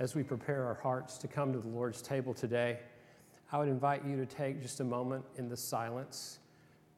As 0.00 0.14
we 0.14 0.22
prepare 0.22 0.64
our 0.64 0.76
hearts 0.82 1.18
to 1.18 1.28
come 1.28 1.52
to 1.52 1.58
the 1.58 1.68
Lord's 1.68 2.00
table 2.00 2.32
today, 2.32 2.78
I 3.52 3.58
would 3.58 3.68
invite 3.68 4.02
you 4.02 4.16
to 4.16 4.24
take 4.24 4.62
just 4.62 4.80
a 4.80 4.84
moment 4.84 5.26
in 5.36 5.50
the 5.50 5.58
silence 5.58 6.38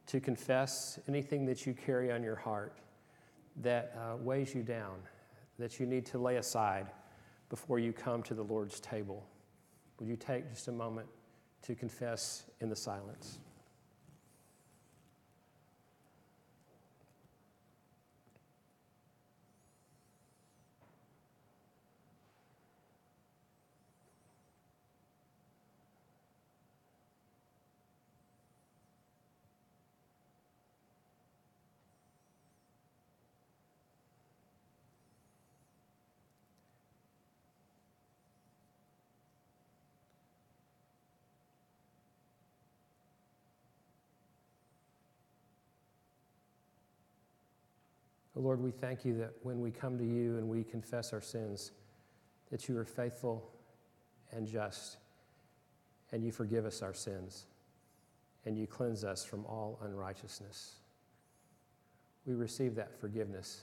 to 0.07 0.21
confess 0.21 1.01
anything 1.09 1.45
that 1.47 1.67
you 1.67 1.75
carry 1.75 2.13
on 2.13 2.23
your 2.23 2.37
heart 2.37 2.79
that 3.57 3.97
uh, 3.99 4.19
weighs 4.19 4.55
you 4.55 4.63
down, 4.63 4.99
that 5.59 5.81
you 5.81 5.87
need 5.87 6.07
to 6.07 6.19
lay 6.19 6.37
aside 6.37 6.93
before 7.51 7.81
you 7.81 7.93
come 7.93 8.23
to 8.23 8.35
the 8.35 8.45
Lord's 8.45 8.79
table. 8.79 9.27
Would 9.99 10.09
you 10.09 10.17
take 10.17 10.49
just 10.51 10.69
a 10.69 10.73
moment 10.73 11.09
to 11.63 11.75
confess 11.75 12.45
in 12.61 12.69
the 12.69 12.77
silence? 12.77 13.41
Lord, 48.43 48.61
we 48.61 48.71
thank 48.71 49.05
you 49.05 49.17
that 49.19 49.33
when 49.43 49.61
we 49.61 49.71
come 49.71 49.97
to 49.99 50.05
you 50.05 50.37
and 50.37 50.49
we 50.49 50.65
confess 50.65 51.13
our 51.13 51.21
sins, 51.21 51.71
that 52.51 52.69
you 52.69 52.77
are 52.77 52.85
faithful 52.85 53.51
and 54.33 54.47
just, 54.47 54.97
and 56.11 56.25
you 56.25 56.33
forgive 56.33 56.67
us 56.67 56.83
our 56.83 56.95
sins, 56.95 57.47
and 58.45 58.59
you 58.59 58.67
cleanse 58.67 59.05
us 59.05 59.25
from 59.25 59.45
all 59.47 59.79
unrighteousness. 59.85 60.77
We 62.27 62.35
receive 62.35 62.75
that 62.75 62.99
forgiveness 63.01 63.63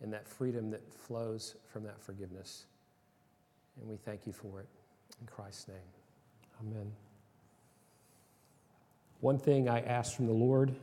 and 0.00 0.12
that 0.12 0.28
freedom 0.28 0.70
that 0.70 0.92
flows 0.92 1.56
from 1.72 1.82
that 1.84 2.00
forgiveness. 2.00 2.66
And 3.80 3.88
we 3.88 3.96
thank 3.96 4.26
you 4.26 4.32
for 4.32 4.60
it. 4.60 4.66
In 5.20 5.26
Christ's 5.26 5.68
name, 5.68 5.76
amen. 6.60 6.92
One 9.20 9.38
thing 9.38 9.68
I 9.68 9.80
ask 9.80 10.14
from 10.14 10.26
the 10.26 10.32
Lord, 10.32 10.74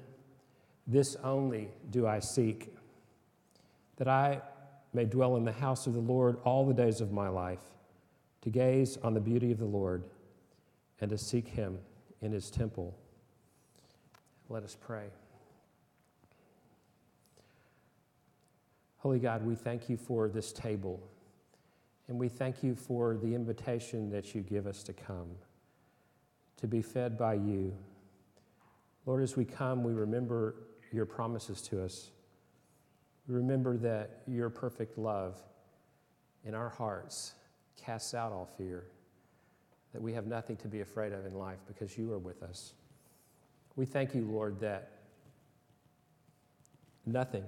this 0.87 1.15
only 1.23 1.69
do 1.89 2.05
I 2.05 2.19
seek 2.19 2.74
that 3.97 4.07
I 4.07 4.41
may 4.93 5.05
dwell 5.05 5.35
in 5.35 5.45
the 5.45 5.51
house 5.51 5.87
of 5.87 5.93
the 5.93 5.99
Lord 5.99 6.37
all 6.43 6.65
the 6.65 6.73
days 6.73 7.01
of 7.01 7.11
my 7.11 7.27
life, 7.27 7.61
to 8.41 8.49
gaze 8.49 8.97
on 9.03 9.13
the 9.13 9.19
beauty 9.19 9.51
of 9.51 9.57
the 9.57 9.65
Lord 9.65 10.05
and 11.01 11.09
to 11.09 11.17
seek 11.17 11.47
him 11.47 11.79
in 12.21 12.31
his 12.31 12.49
temple. 12.49 12.95
Let 14.49 14.63
us 14.63 14.77
pray. 14.79 15.07
Holy 18.97 19.19
God, 19.19 19.45
we 19.45 19.55
thank 19.55 19.89
you 19.89 19.97
for 19.97 20.29
this 20.29 20.51
table, 20.51 20.99
and 22.07 22.17
we 22.17 22.27
thank 22.27 22.63
you 22.63 22.73
for 22.73 23.17
the 23.21 23.35
invitation 23.35 24.09
that 24.09 24.33
you 24.33 24.41
give 24.41 24.65
us 24.65 24.81
to 24.83 24.93
come, 24.93 25.29
to 26.57 26.67
be 26.67 26.81
fed 26.81 27.17
by 27.17 27.35
you. 27.35 27.73
Lord, 29.05 29.21
as 29.21 29.35
we 29.35 29.45
come, 29.45 29.83
we 29.83 29.93
remember 29.93 30.55
your 30.91 31.05
promises 31.05 31.61
to 31.63 31.83
us. 31.83 32.09
Remember 33.27 33.77
that 33.77 34.21
your 34.27 34.49
perfect 34.49 34.97
love 34.97 35.37
in 36.43 36.53
our 36.53 36.69
hearts 36.69 37.33
casts 37.75 38.13
out 38.13 38.31
all 38.31 38.47
fear, 38.57 38.85
that 39.93 40.01
we 40.01 40.13
have 40.13 40.27
nothing 40.27 40.55
to 40.57 40.67
be 40.67 40.81
afraid 40.81 41.11
of 41.11 41.25
in 41.25 41.33
life 41.33 41.59
because 41.67 41.97
you 41.97 42.11
are 42.13 42.19
with 42.19 42.43
us. 42.43 42.73
We 43.75 43.85
thank 43.85 44.13
you, 44.13 44.25
Lord, 44.25 44.59
that 44.59 44.91
nothing, 47.05 47.43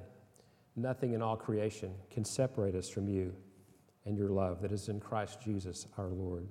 nothing 0.75 1.13
in 1.13 1.21
all 1.21 1.36
creation 1.36 1.93
can 2.09 2.25
separate 2.25 2.75
us 2.75 2.89
from 2.89 3.07
you 3.07 3.34
and 4.05 4.17
your 4.17 4.30
love 4.30 4.61
that 4.61 4.71
is 4.71 4.89
in 4.89 4.99
Christ 4.99 5.39
Jesus 5.41 5.86
our 5.97 6.09
Lord. 6.09 6.47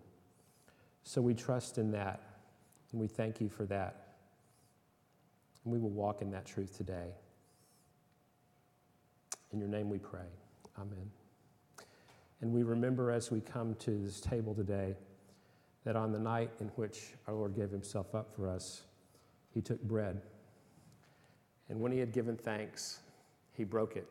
So 1.03 1.21
we 1.21 1.35
trust 1.35 1.79
in 1.79 1.91
that, 1.93 2.21
and 2.93 3.01
we 3.01 3.07
thank 3.07 3.41
you 3.41 3.49
for 3.49 3.65
that. 3.67 4.15
And 5.65 5.73
we 5.73 5.79
will 5.79 5.91
walk 5.91 6.23
in 6.23 6.31
that 6.31 6.47
truth 6.47 6.77
today. 6.77 7.11
In 9.53 9.61
your 9.61 9.69
name 9.69 9.89
we 9.89 9.99
pray. 9.99 10.29
Amen. 10.79 11.11
And 12.41 12.53
we 12.53 12.63
remember 12.63 13.11
as 13.11 13.31
we 13.31 13.41
come 13.41 13.75
to 13.77 13.91
this 13.91 14.21
table 14.21 14.55
today 14.55 14.95
that 15.85 15.97
on 15.97 16.13
the 16.13 16.19
night 16.19 16.51
in 16.61 16.69
which 16.77 17.15
our 17.27 17.35
Lord 17.35 17.55
gave 17.55 17.71
himself 17.71 18.15
up 18.15 18.35
for 18.35 18.49
us, 18.49 18.83
he 19.55 19.61
took 19.61 19.81
bread. 19.83 20.21
And 21.69 21.81
when 21.81 21.93
he 21.93 21.99
had 21.99 22.13
given 22.13 22.37
thanks, 22.37 23.01
he 23.53 23.65
broke 23.65 23.97
it 23.97 24.07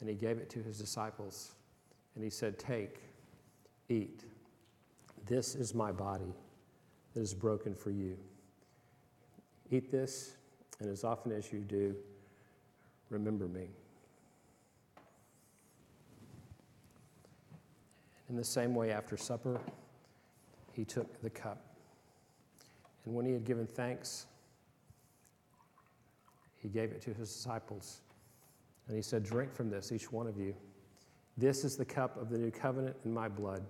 and 0.00 0.08
he 0.08 0.14
gave 0.14 0.38
it 0.38 0.48
to 0.50 0.62
his 0.62 0.78
disciples. 0.78 1.52
And 2.14 2.24
he 2.24 2.30
said, 2.30 2.58
Take, 2.58 3.00
eat. 3.88 4.24
This 5.26 5.54
is 5.54 5.74
my 5.74 5.92
body 5.92 6.32
that 7.14 7.20
is 7.20 7.34
broken 7.34 7.74
for 7.74 7.90
you. 7.90 8.16
Eat 9.70 9.90
this, 9.90 10.36
and 10.80 10.88
as 10.88 11.04
often 11.04 11.32
as 11.32 11.52
you 11.52 11.58
do, 11.58 11.94
remember 13.10 13.46
me. 13.46 13.68
In 18.28 18.36
the 18.36 18.44
same 18.44 18.74
way, 18.74 18.90
after 18.92 19.16
supper, 19.16 19.60
he 20.72 20.84
took 20.84 21.20
the 21.22 21.30
cup. 21.30 21.64
And 23.04 23.14
when 23.14 23.24
he 23.24 23.32
had 23.32 23.44
given 23.44 23.66
thanks, 23.66 24.26
he 26.56 26.68
gave 26.68 26.90
it 26.90 27.00
to 27.02 27.14
his 27.14 27.32
disciples. 27.32 28.00
And 28.86 28.96
he 28.96 29.02
said, 29.02 29.22
Drink 29.22 29.54
from 29.54 29.70
this, 29.70 29.92
each 29.92 30.12
one 30.12 30.26
of 30.26 30.36
you. 30.36 30.54
This 31.36 31.64
is 31.64 31.76
the 31.76 31.84
cup 31.84 32.20
of 32.20 32.30
the 32.30 32.38
new 32.38 32.50
covenant 32.50 32.96
in 33.04 33.14
my 33.14 33.28
blood, 33.28 33.64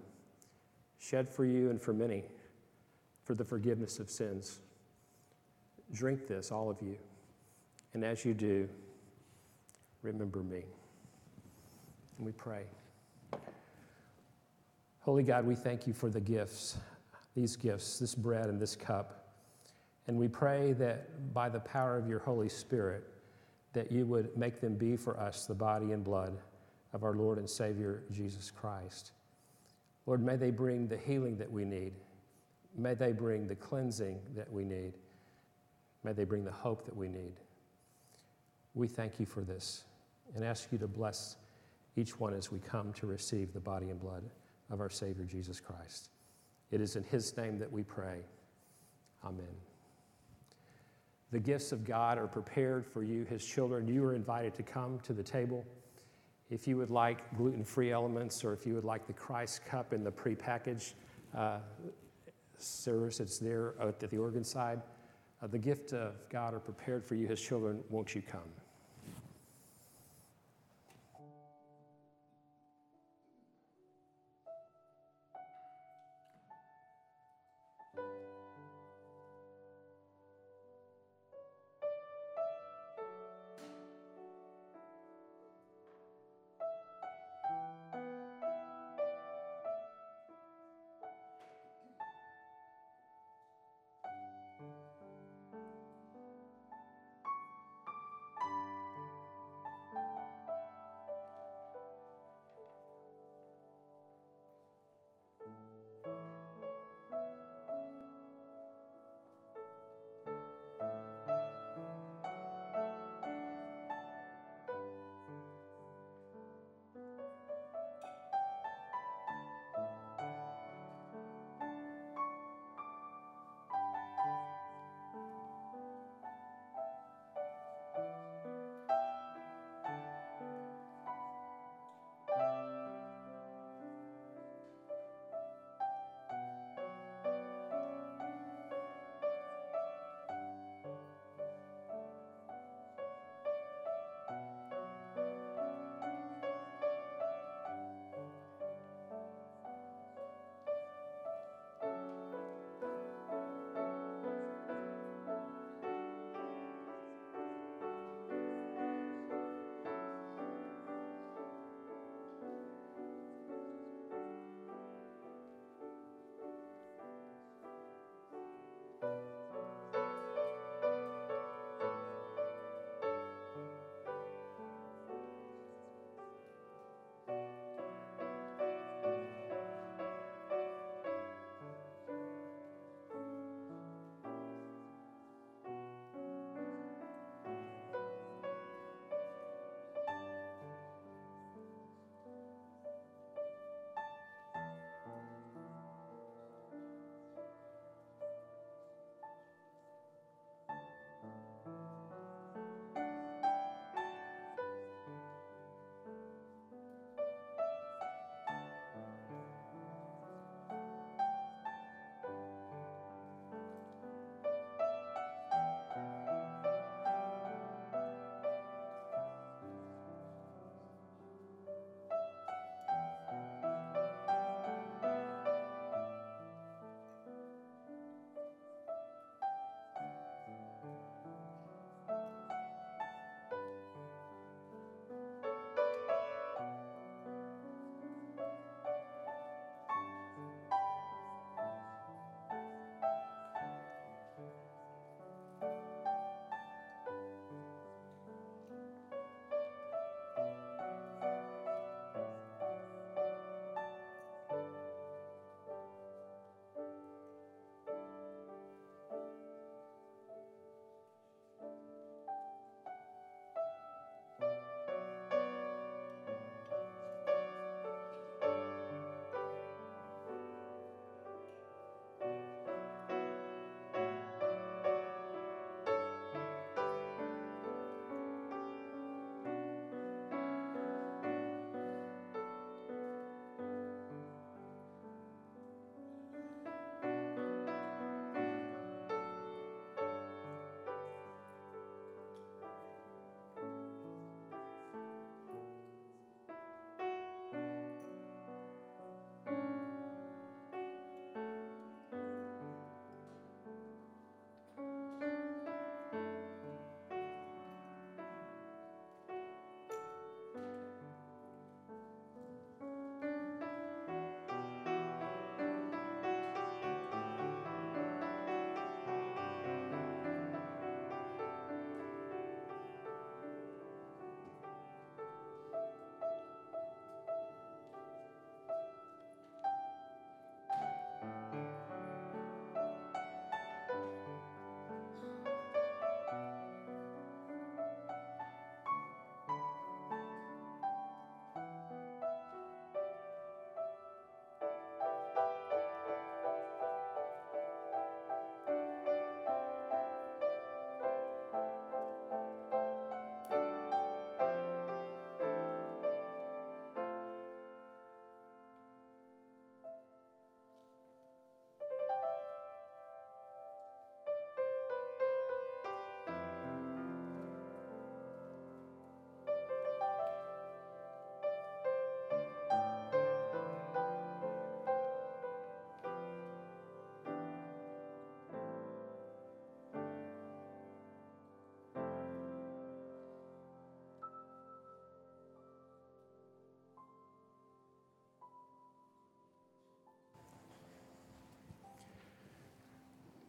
shed 0.98 1.28
for 1.28 1.44
you 1.44 1.70
and 1.70 1.80
for 1.80 1.92
many 1.92 2.24
for 3.28 3.34
the 3.34 3.44
forgiveness 3.44 3.98
of 3.98 4.08
sins. 4.08 4.60
Drink 5.92 6.26
this, 6.26 6.50
all 6.50 6.70
of 6.70 6.80
you. 6.80 6.96
And 7.92 8.02
as 8.02 8.24
you 8.24 8.32
do, 8.32 8.68
remember 10.00 10.42
me. 10.42 10.62
And 12.16 12.26
we 12.26 12.32
pray. 12.32 12.62
Holy 15.08 15.22
God, 15.22 15.46
we 15.46 15.54
thank 15.54 15.86
you 15.86 15.94
for 15.94 16.10
the 16.10 16.20
gifts, 16.20 16.76
these 17.34 17.56
gifts, 17.56 17.98
this 17.98 18.14
bread 18.14 18.50
and 18.50 18.60
this 18.60 18.76
cup. 18.76 19.32
And 20.06 20.18
we 20.18 20.28
pray 20.28 20.74
that 20.74 21.32
by 21.32 21.48
the 21.48 21.60
power 21.60 21.96
of 21.96 22.06
your 22.06 22.18
Holy 22.18 22.50
Spirit, 22.50 23.04
that 23.72 23.90
you 23.90 24.04
would 24.04 24.36
make 24.36 24.60
them 24.60 24.74
be 24.74 24.98
for 24.98 25.18
us 25.18 25.46
the 25.46 25.54
body 25.54 25.92
and 25.92 26.04
blood 26.04 26.36
of 26.92 27.04
our 27.04 27.14
Lord 27.14 27.38
and 27.38 27.48
Savior 27.48 28.02
Jesus 28.12 28.50
Christ. 28.50 29.12
Lord, 30.04 30.22
may 30.22 30.36
they 30.36 30.50
bring 30.50 30.88
the 30.88 30.98
healing 30.98 31.38
that 31.38 31.50
we 31.50 31.64
need. 31.64 31.94
May 32.76 32.92
they 32.92 33.12
bring 33.12 33.46
the 33.46 33.56
cleansing 33.56 34.20
that 34.36 34.52
we 34.52 34.62
need. 34.62 34.92
May 36.04 36.12
they 36.12 36.24
bring 36.24 36.44
the 36.44 36.52
hope 36.52 36.84
that 36.84 36.94
we 36.94 37.08
need. 37.08 37.32
We 38.74 38.88
thank 38.88 39.18
you 39.18 39.24
for 39.24 39.40
this 39.40 39.84
and 40.36 40.44
ask 40.44 40.70
you 40.70 40.76
to 40.76 40.86
bless 40.86 41.36
each 41.96 42.20
one 42.20 42.34
as 42.34 42.52
we 42.52 42.58
come 42.58 42.92
to 42.92 43.06
receive 43.06 43.54
the 43.54 43.60
body 43.60 43.88
and 43.88 43.98
blood 43.98 44.22
of 44.70 44.80
our 44.80 44.90
Savior 44.90 45.24
Jesus 45.24 45.60
Christ. 45.60 46.10
It 46.70 46.80
is 46.80 46.96
in 46.96 47.04
His 47.04 47.36
name 47.36 47.58
that 47.58 47.70
we 47.70 47.82
pray. 47.82 48.20
Amen. 49.24 49.46
The 51.30 51.40
gifts 51.40 51.72
of 51.72 51.84
God 51.84 52.18
are 52.18 52.26
prepared 52.26 52.86
for 52.86 53.02
you, 53.02 53.24
His 53.24 53.44
children. 53.44 53.86
You 53.86 54.04
are 54.04 54.14
invited 54.14 54.54
to 54.54 54.62
come 54.62 54.98
to 55.00 55.12
the 55.12 55.22
table. 55.22 55.64
If 56.50 56.66
you 56.66 56.78
would 56.78 56.90
like 56.90 57.36
gluten 57.36 57.64
free 57.64 57.92
elements 57.92 58.42
or 58.44 58.54
if 58.54 58.66
you 58.66 58.74
would 58.74 58.84
like 58.84 59.06
the 59.06 59.12
Christ 59.12 59.64
cup 59.66 59.92
in 59.92 60.02
the 60.02 60.10
prepackaged 60.10 60.94
uh, 61.36 61.58
service, 62.56 63.20
it's 63.20 63.38
there 63.38 63.74
at 63.80 64.00
the 64.00 64.16
organ 64.16 64.44
side. 64.44 64.80
Uh, 65.42 65.46
the 65.46 65.58
gift 65.58 65.92
of 65.92 66.14
God 66.30 66.54
are 66.54 66.60
prepared 66.60 67.04
for 67.04 67.14
you, 67.14 67.26
His 67.26 67.40
children. 67.40 67.80
Won't 67.90 68.14
you 68.14 68.22
come? 68.22 68.40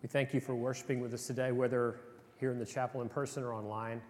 We 0.01 0.07
thank 0.07 0.33
you 0.33 0.39
for 0.39 0.55
worshiping 0.55 1.01
with 1.01 1.13
us 1.13 1.27
today, 1.27 1.51
whether 1.51 1.99
here 2.39 2.53
in 2.53 2.57
the 2.57 2.65
chapel 2.65 3.01
in 3.01 3.09
person 3.09 3.43
or 3.43 3.53
online. 3.53 4.01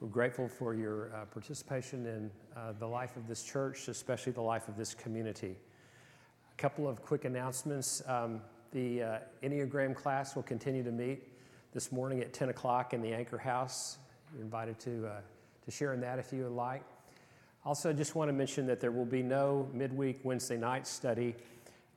We're 0.00 0.08
grateful 0.08 0.48
for 0.48 0.74
your 0.74 1.14
uh, 1.14 1.26
participation 1.26 2.06
in 2.06 2.30
uh, 2.56 2.72
the 2.80 2.88
life 2.88 3.16
of 3.16 3.28
this 3.28 3.44
church, 3.44 3.86
especially 3.86 4.32
the 4.32 4.40
life 4.40 4.66
of 4.66 4.76
this 4.76 4.94
community. 4.94 5.54
A 6.52 6.56
couple 6.60 6.88
of 6.88 7.02
quick 7.02 7.24
announcements. 7.24 8.02
Um, 8.08 8.40
the 8.72 9.00
uh, 9.00 9.18
Enneagram 9.44 9.94
class 9.94 10.34
will 10.34 10.42
continue 10.42 10.82
to 10.82 10.90
meet 10.90 11.22
this 11.72 11.92
morning 11.92 12.18
at 12.18 12.32
10 12.32 12.48
o'clock 12.48 12.92
in 12.92 13.00
the 13.00 13.12
Anchor 13.12 13.38
House. 13.38 13.98
You're 14.34 14.42
invited 14.42 14.80
to, 14.80 15.06
uh, 15.06 15.20
to 15.66 15.70
share 15.70 15.94
in 15.94 16.00
that 16.00 16.18
if 16.18 16.32
you 16.32 16.42
would 16.42 16.52
like. 16.52 16.82
Also, 17.64 17.90
I 17.90 17.92
just 17.92 18.16
want 18.16 18.28
to 18.28 18.32
mention 18.32 18.66
that 18.66 18.80
there 18.80 18.90
will 18.90 19.04
be 19.04 19.22
no 19.22 19.68
midweek 19.72 20.18
Wednesday 20.24 20.56
night 20.56 20.84
study 20.84 21.36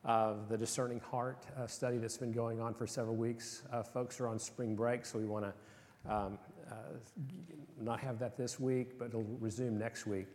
of 0.04 0.48
the 0.48 0.58
Discerning 0.58 1.00
Heart 1.00 1.46
uh, 1.56 1.66
study 1.66 1.98
that's 1.98 2.16
been 2.16 2.32
going 2.32 2.60
on 2.60 2.74
for 2.74 2.86
several 2.86 3.14
weeks. 3.14 3.62
Uh, 3.72 3.82
folks 3.82 4.20
are 4.20 4.26
on 4.26 4.38
spring 4.38 4.74
break, 4.74 5.06
so 5.06 5.18
we 5.18 5.24
want 5.24 5.44
to 5.44 6.12
um, 6.12 6.38
uh, 6.68 6.74
not 7.80 8.00
have 8.00 8.18
that 8.18 8.36
this 8.36 8.58
week, 8.58 8.98
but 8.98 9.08
it'll 9.08 9.26
resume 9.38 9.78
next 9.78 10.06
week. 10.06 10.26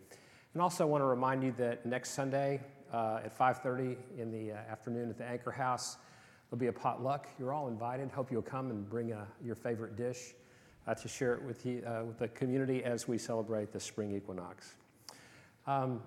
And 0.53 0.61
also, 0.61 0.85
I 0.85 0.87
want 0.87 1.01
to 1.01 1.05
remind 1.05 1.43
you 1.43 1.53
that 1.57 1.85
next 1.85 2.11
Sunday 2.11 2.61
uh, 2.93 3.19
at 3.25 3.37
5:30 3.37 3.97
in 4.17 4.31
the 4.31 4.53
uh, 4.53 4.71
afternoon 4.71 5.09
at 5.09 5.17
the 5.17 5.25
Anchor 5.25 5.51
House, 5.51 5.97
there'll 6.49 6.59
be 6.59 6.67
a 6.67 6.73
potluck. 6.73 7.27
You're 7.37 7.51
all 7.51 7.67
invited. 7.67 8.09
Hope 8.11 8.31
you'll 8.31 8.41
come 8.41 8.71
and 8.71 8.89
bring 8.89 9.11
uh, 9.11 9.25
your 9.43 9.55
favorite 9.55 9.97
dish 9.97 10.33
to 11.01 11.09
share 11.09 11.33
it 11.33 11.43
with, 11.43 11.65
you, 11.65 11.83
with 12.07 12.17
the 12.17 12.29
community 12.29 12.81
as 12.81 13.09
we 13.09 13.17
celebrate 13.17 13.73
the 13.73 13.79
spring 13.79 14.15
equinox. 14.15 14.75
Um, 15.65 16.01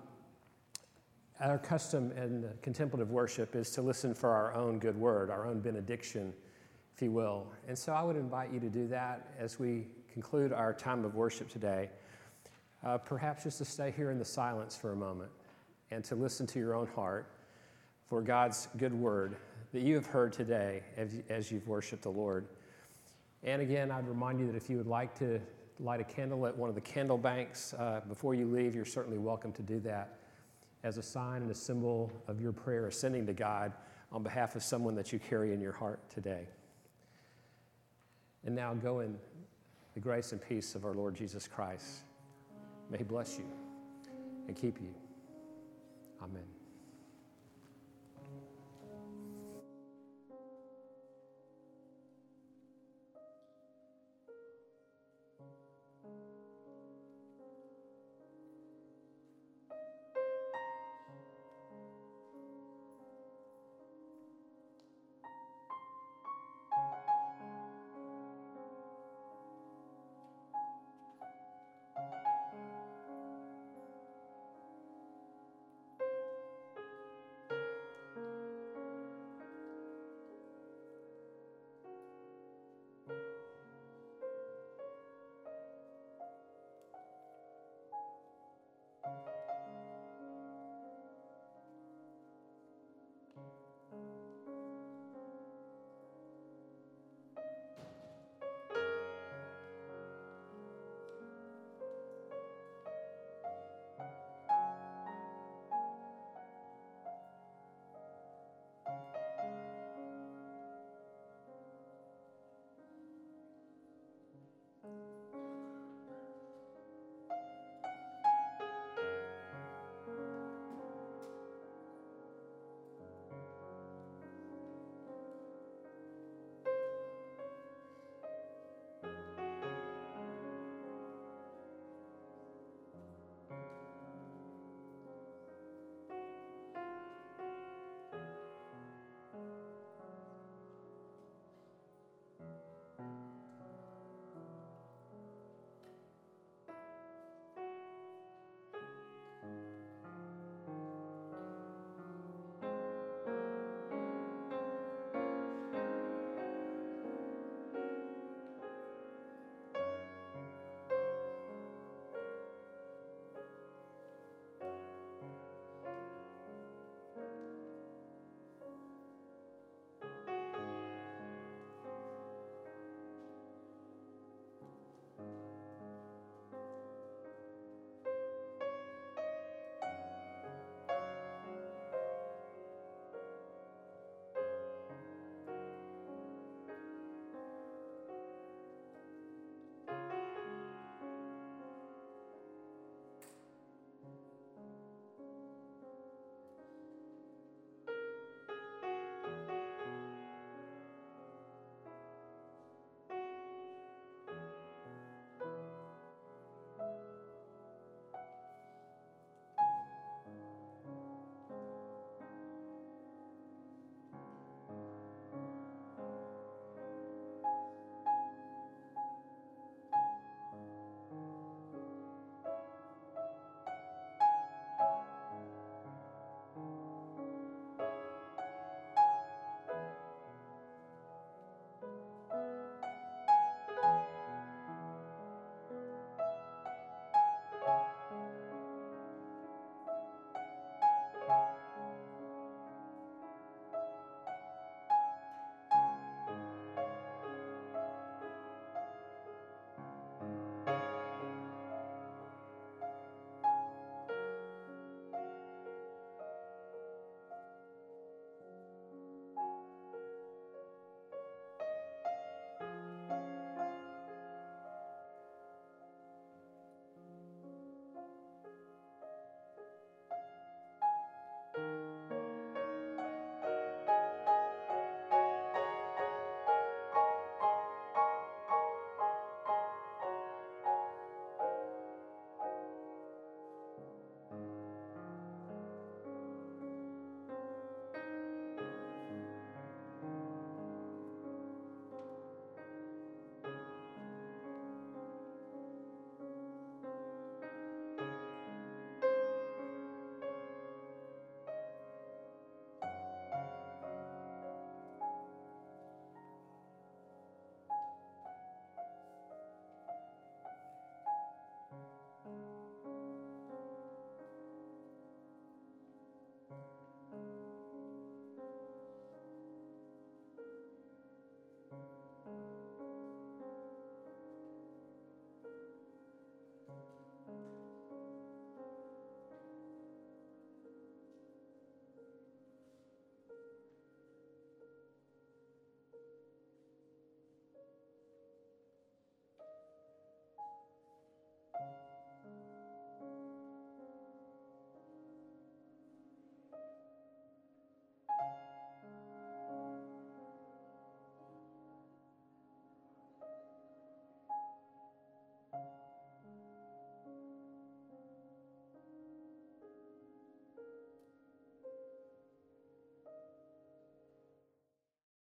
our 1.49 1.57
custom 1.57 2.11
in 2.11 2.47
contemplative 2.61 3.09
worship 3.09 3.55
is 3.55 3.71
to 3.71 3.81
listen 3.81 4.13
for 4.13 4.29
our 4.29 4.53
own 4.53 4.77
good 4.77 4.95
word, 4.95 5.31
our 5.31 5.47
own 5.47 5.59
benediction, 5.59 6.33
if 6.93 7.01
you 7.01 7.11
will. 7.11 7.47
And 7.67 7.77
so 7.77 7.93
I 7.93 8.03
would 8.03 8.15
invite 8.15 8.53
you 8.53 8.59
to 8.59 8.69
do 8.69 8.87
that 8.89 9.33
as 9.39 9.57
we 9.57 9.87
conclude 10.13 10.53
our 10.53 10.73
time 10.73 11.03
of 11.03 11.15
worship 11.15 11.49
today. 11.49 11.89
Uh, 12.83 12.97
perhaps 12.97 13.43
just 13.43 13.57
to 13.57 13.65
stay 13.65 13.91
here 13.95 14.11
in 14.11 14.19
the 14.19 14.25
silence 14.25 14.75
for 14.75 14.91
a 14.91 14.95
moment 14.95 15.31
and 15.89 16.03
to 16.03 16.15
listen 16.15 16.45
to 16.47 16.59
your 16.59 16.75
own 16.75 16.87
heart 16.87 17.27
for 18.07 18.21
God's 18.21 18.67
good 18.77 18.93
word 18.93 19.35
that 19.73 19.81
you 19.81 19.95
have 19.95 20.05
heard 20.05 20.33
today 20.33 20.83
as 21.29 21.51
you've 21.51 21.67
worshiped 21.67 22.03
the 22.03 22.11
Lord. 22.11 22.45
And 23.43 23.61
again, 23.61 23.89
I'd 23.89 24.07
remind 24.07 24.39
you 24.39 24.47
that 24.47 24.55
if 24.55 24.69
you 24.69 24.77
would 24.77 24.87
like 24.87 25.17
to 25.19 25.39
light 25.79 26.01
a 26.01 26.03
candle 26.03 26.45
at 26.45 26.55
one 26.55 26.69
of 26.69 26.75
the 26.75 26.81
candle 26.81 27.17
banks 27.17 27.73
uh, 27.73 28.01
before 28.07 28.35
you 28.35 28.45
leave, 28.45 28.75
you're 28.75 28.85
certainly 28.85 29.17
welcome 29.17 29.51
to 29.53 29.63
do 29.63 29.79
that 29.79 30.20
as 30.83 30.97
a 30.97 31.03
sign 31.03 31.41
and 31.41 31.51
a 31.51 31.55
symbol 31.55 32.11
of 32.27 32.41
your 32.41 32.51
prayer 32.51 32.87
ascending 32.87 33.25
to 33.27 33.33
God 33.33 33.73
on 34.11 34.23
behalf 34.23 34.55
of 34.55 34.63
someone 34.63 34.95
that 34.95 35.13
you 35.13 35.19
carry 35.19 35.53
in 35.53 35.61
your 35.61 35.71
heart 35.71 35.99
today. 36.09 36.47
And 38.45 38.55
now 38.55 38.73
go 38.73 38.99
in 38.99 39.15
the 39.93 39.99
grace 39.99 40.31
and 40.31 40.41
peace 40.41 40.75
of 40.75 40.85
our 40.85 40.93
Lord 40.93 41.15
Jesus 41.15 41.47
Christ. 41.47 42.03
May 42.89 42.97
He 42.97 43.03
bless 43.03 43.37
you 43.37 43.45
and 44.47 44.55
keep 44.55 44.79
you. 44.81 44.93
Amen. 46.21 46.60